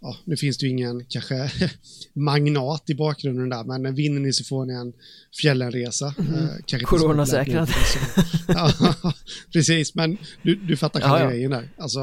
[0.00, 1.50] ja, nu finns det ju ingen kanske
[2.12, 4.92] magnat i bakgrunden där, men vinner ni så får ni en
[5.40, 6.14] fjällenresa.
[6.18, 6.48] Mm.
[6.72, 7.70] Eh, Coronasäkrad.
[8.48, 8.72] ja,
[9.52, 11.68] precis, men du, du fattar själva ja, grejen där.
[11.78, 12.00] Alltså,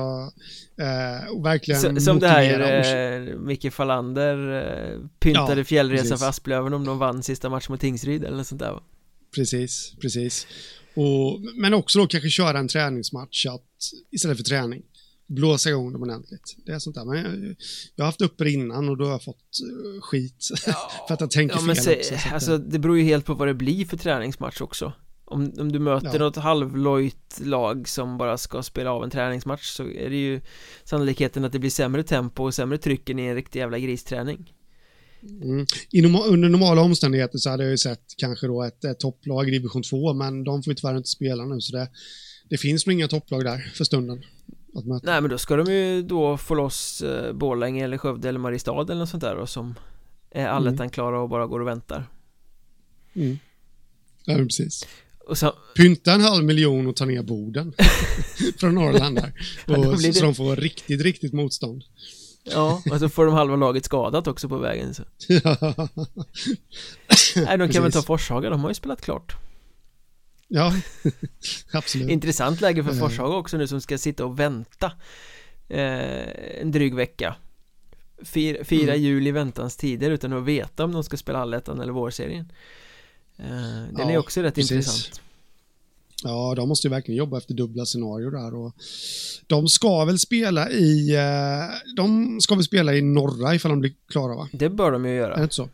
[0.78, 6.20] eh, verkligen så, Som det här eh, Micke Fallander eh, pyntade ja, fjällresa precis.
[6.20, 8.80] för Asplöven om de vann sista matchen mot Tingsryd eller något sånt där?
[9.36, 10.48] Precis, precis.
[10.96, 13.68] Och, men också då kanske köra en träningsmatch att,
[14.12, 14.82] istället för träning
[15.34, 16.56] blåsa igång dem ordentligt.
[16.66, 17.06] Det är sånt där.
[17.06, 17.56] Men jag,
[17.96, 19.60] jag har haft uppe det innan och då har jag fått
[19.96, 22.16] uh, skit ja, för att jag tänker ja, fel se, också.
[22.34, 24.94] Alltså det beror ju helt på vad det blir för träningsmatch också.
[25.26, 26.20] Om, om du möter ja.
[26.20, 30.42] något halvlojt lag som bara ska spela av en träningsmatch så är det ju
[30.84, 34.54] sannolikheten att det blir sämre tempo och sämre tryck än i en riktig jävla gristräning.
[35.24, 35.66] Mm.
[35.94, 39.52] Norma under normala omständigheter så hade jag ju sett kanske då ett, ett topplag i
[39.52, 41.90] division 2 men de får ju tyvärr inte spela nu så det,
[42.50, 44.24] det finns nog inga topplag där för stunden.
[45.04, 48.82] Nej men då ska de ju då få loss eh, Borlänge eller Skövde eller Mariestad
[48.82, 49.76] eller något sånt där då, som
[50.32, 50.90] är allettan mm.
[50.90, 52.10] klara och bara går och väntar
[53.14, 53.38] mm.
[54.26, 54.88] Ja precis
[55.28, 55.54] och så...
[55.76, 57.74] Pynta en halv miljon och ta ner Boden
[58.60, 59.34] från Norrland där
[59.78, 60.14] och, så, det...
[60.14, 61.84] så de får riktigt, riktigt motstånd
[62.44, 65.04] Ja, och så får de halva laget skadat också på vägen så.
[65.30, 65.46] Nej,
[67.36, 67.82] de kan Precis.
[67.82, 69.36] väl ta Forshaga, de har ju spelat klart
[70.56, 70.74] Ja,
[71.72, 72.10] absolut.
[72.10, 72.98] Intressant läge för eh.
[72.98, 74.92] Forshaga också nu som ska sitta och vänta
[75.70, 77.36] eh, en dryg vecka.
[78.24, 79.02] Fira, fira mm.
[79.02, 82.52] jul i väntans tider utan att veta om de ska spela allettan eller vårserien.
[83.38, 83.46] Eh,
[83.92, 84.72] den ja, är också rätt precis.
[84.72, 85.22] intressant.
[86.24, 88.74] Ja, de måste ju verkligen jobba efter dubbla scenarier där och
[89.48, 93.94] de ska väl spela i, eh, de ska väl spela i norra ifall de blir
[94.10, 94.50] klara va?
[94.52, 95.34] Det bör de ju göra.
[95.34, 95.70] Är det inte så?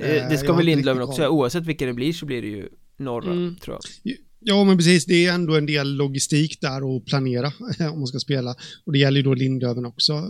[0.00, 3.32] Eh, det ska väl Lindlöven också, oavsett vilka det blir så blir det ju norra,
[3.32, 3.56] mm.
[3.56, 4.16] tror jag.
[4.40, 5.04] Ja, men precis.
[5.04, 7.52] Det är ändå en del logistik där att planera
[7.92, 8.54] om man ska spela.
[8.84, 10.28] Och det gäller ju då Lindöven också.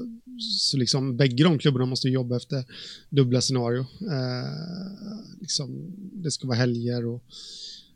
[0.59, 2.65] Så liksom bägge de klubbarna måste jobba efter
[3.11, 3.81] dubbla scenario.
[3.81, 7.25] Eh, liksom, det ska vara helger och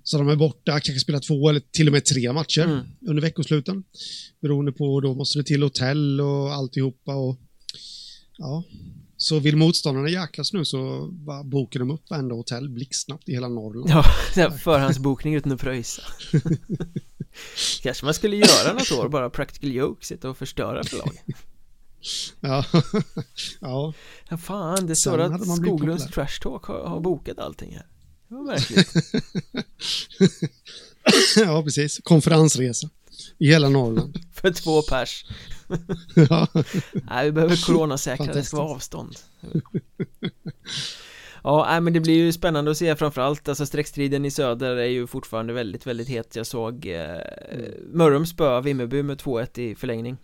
[0.02, 2.86] så de är borta, kanske spelar två eller till och med tre matcher mm.
[3.00, 3.82] under veckosluten.
[4.40, 7.36] Beroende på, då måste det till hotell och alltihopa och
[8.38, 8.64] ja,
[9.22, 11.08] så vill motståndarna jäklas nu så
[11.44, 13.90] bokar de upp varenda hotell blixtsnabbt i hela Norrland.
[14.36, 16.02] Ja, förhandsbokning utan att pröjsa.
[17.82, 21.02] Kanske man skulle göra något år, bara practical jokes, sitta och förstöra för.
[22.40, 22.64] Ja,
[23.60, 23.92] ja.
[24.28, 27.86] Ja, fan, det står att Skoglunds Trash Talk har, har bokat allting här.
[28.28, 28.88] Det var märkligt.
[31.36, 32.00] ja, precis.
[32.02, 32.90] Konferensresa.
[33.38, 34.18] I hela Norrland.
[34.32, 35.24] För två pers.
[36.14, 36.48] Ja.
[36.92, 39.16] Nej, vi behöver coronasäkra, det ska vara avstånd.
[41.42, 45.06] Ja, men det blir ju spännande att se framförallt Alltså streckstriden i söder är ju
[45.06, 47.72] fortfarande väldigt, väldigt het Jag såg eh, mm.
[47.92, 50.16] Mörrum spöa Vimmerby med 2-1 i förlängning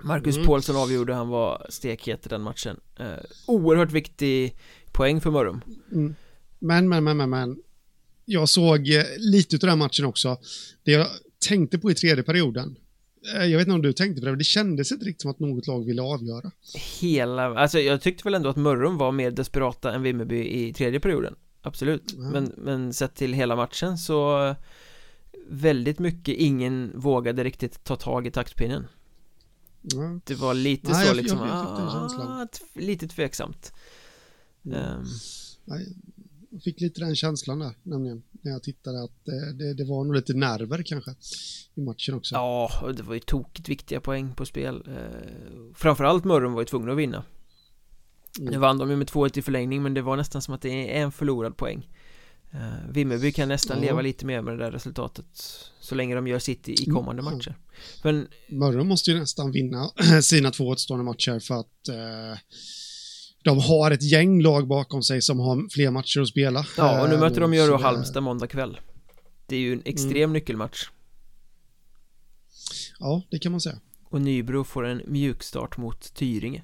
[0.00, 0.46] Marcus mm.
[0.46, 3.06] Paulsson avgjorde, han var stekhet i den matchen eh,
[3.46, 4.56] Oerhört viktig
[4.92, 5.60] poäng för Mörrum
[5.92, 6.14] mm.
[6.58, 7.58] Men, men, men, men, men
[8.24, 10.38] Jag såg eh, lite av den matchen också
[10.84, 11.06] Det jag
[11.48, 12.76] tänkte på i tredje perioden.
[13.34, 15.30] Eh, jag vet inte om du tänkte på det, men det kändes inte riktigt som
[15.30, 16.50] att något lag ville avgöra.
[17.00, 21.00] Hela, alltså jag tyckte väl ändå att Mörrum var mer desperata än Vimmerby i tredje
[21.00, 21.34] perioden.
[21.62, 22.30] Absolut, mm.
[22.30, 24.54] men, men sett till hela matchen så
[25.48, 28.86] väldigt mycket ingen vågade riktigt ta tag i taktpinnen.
[29.94, 30.20] Mm.
[30.24, 33.72] Det var lite Nej, så jag, liksom, jag, jag ah, lite tveksamt.
[34.64, 34.78] Mm.
[34.78, 35.04] Um.
[35.64, 35.86] Nej,
[36.50, 40.04] jag fick lite den känslan där, nämligen när jag tittade att det, det, det, var
[40.04, 41.14] nog lite nerver kanske
[41.74, 42.34] i matchen också.
[42.34, 44.82] Ja, och det var ju tokigt viktiga poäng på spel.
[44.88, 47.24] Eh, framförallt Mörrum var ju tvungna att vinna.
[48.38, 48.50] Mm.
[48.52, 50.68] Nu vann de ju med 2-1 i förlängning men det var nästan som att det
[50.98, 51.88] är en förlorad poäng.
[52.52, 53.82] eh, Vimmerby kan nästan Ja.
[53.82, 55.26] leva lite mer med det där resultatet
[55.80, 57.34] Så länge de gör City i kommande Mm.
[57.34, 57.56] matcher
[58.04, 59.90] Men Mörrum måste ju nästan vinna
[60.22, 62.38] sina två återstående matcher för att eh,
[63.48, 66.66] de har ett gäng lag bakom sig som har fler matcher att spela.
[66.76, 68.80] Ja, och nu Eh, möter de så då det- Halmstad måndag kväll
[69.46, 70.32] Det är ju en extrem Mm.
[70.32, 70.88] nyckelmatch
[72.98, 73.80] Ja, det kan man säga.
[74.04, 76.62] Och Nybro får en mjukstart mot Tyringe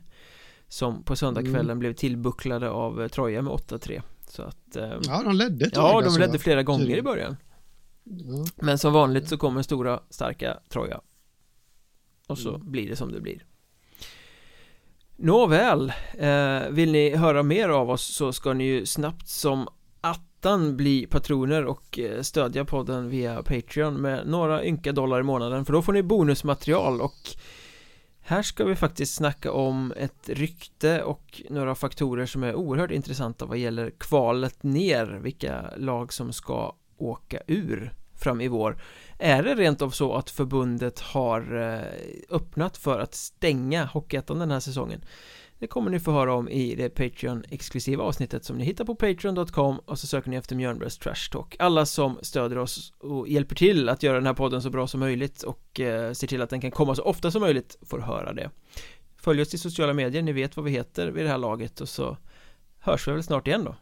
[0.69, 1.79] Som på söndagskvällen Mm.
[1.79, 6.05] blev tillbucklade av eh, Troja med 8-3 Så att eh, Ja, de ledde Ja, de
[6.05, 7.37] alltså, ledde flera gånger i början
[8.05, 8.47] Ja.
[8.57, 11.01] Men som vanligt så kommer stora, starka Troja
[12.29, 12.71] Och så Mm.
[12.71, 13.45] blir det som det blir
[15.17, 19.69] Nåväl, eh, vill ni höra mer av oss så ska ni ju snabbt som
[20.01, 25.65] attan bli patroner och eh, stödja podden via Patreon med några ynka dollar i månaden
[25.65, 27.01] för då får ni bonusmaterial.
[27.01, 27.37] Och
[28.21, 33.47] här ska vi faktiskt snacka om ett rykte och några faktorer som är oerhört intressanta
[33.47, 38.83] vad gäller kvalet ner vilka lag som ska åka ur fram i vår
[39.19, 44.51] är det rent av så att förbundet har eh, öppnat för att stänga Hockeyettan den
[44.51, 45.05] här säsongen?
[45.59, 49.79] Det kommer ni få höra om i det Patreon-exklusiva avsnittet som ni hittar på Patreon.com
[49.79, 51.57] och så söker ni efter Mjölnbergs Trash Talk.
[51.59, 55.01] Alla som stöder oss och hjälper till att göra den här podden så bra som
[55.01, 58.33] möjligt och eh, ser till att den kan komma så ofta som möjligt får höra
[58.33, 58.51] det.
[59.17, 61.89] Följ oss i sociala medier, ni vet vad vi heter vid det här laget och
[61.89, 62.17] så
[62.79, 63.77] hörs vi väl snart igen då.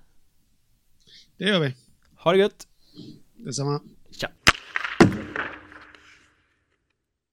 [1.37, 1.75] Det gör vi.
[2.17, 2.67] Ha det gött!
[3.37, 3.81] Detsamma.
[4.11, 4.29] Tja!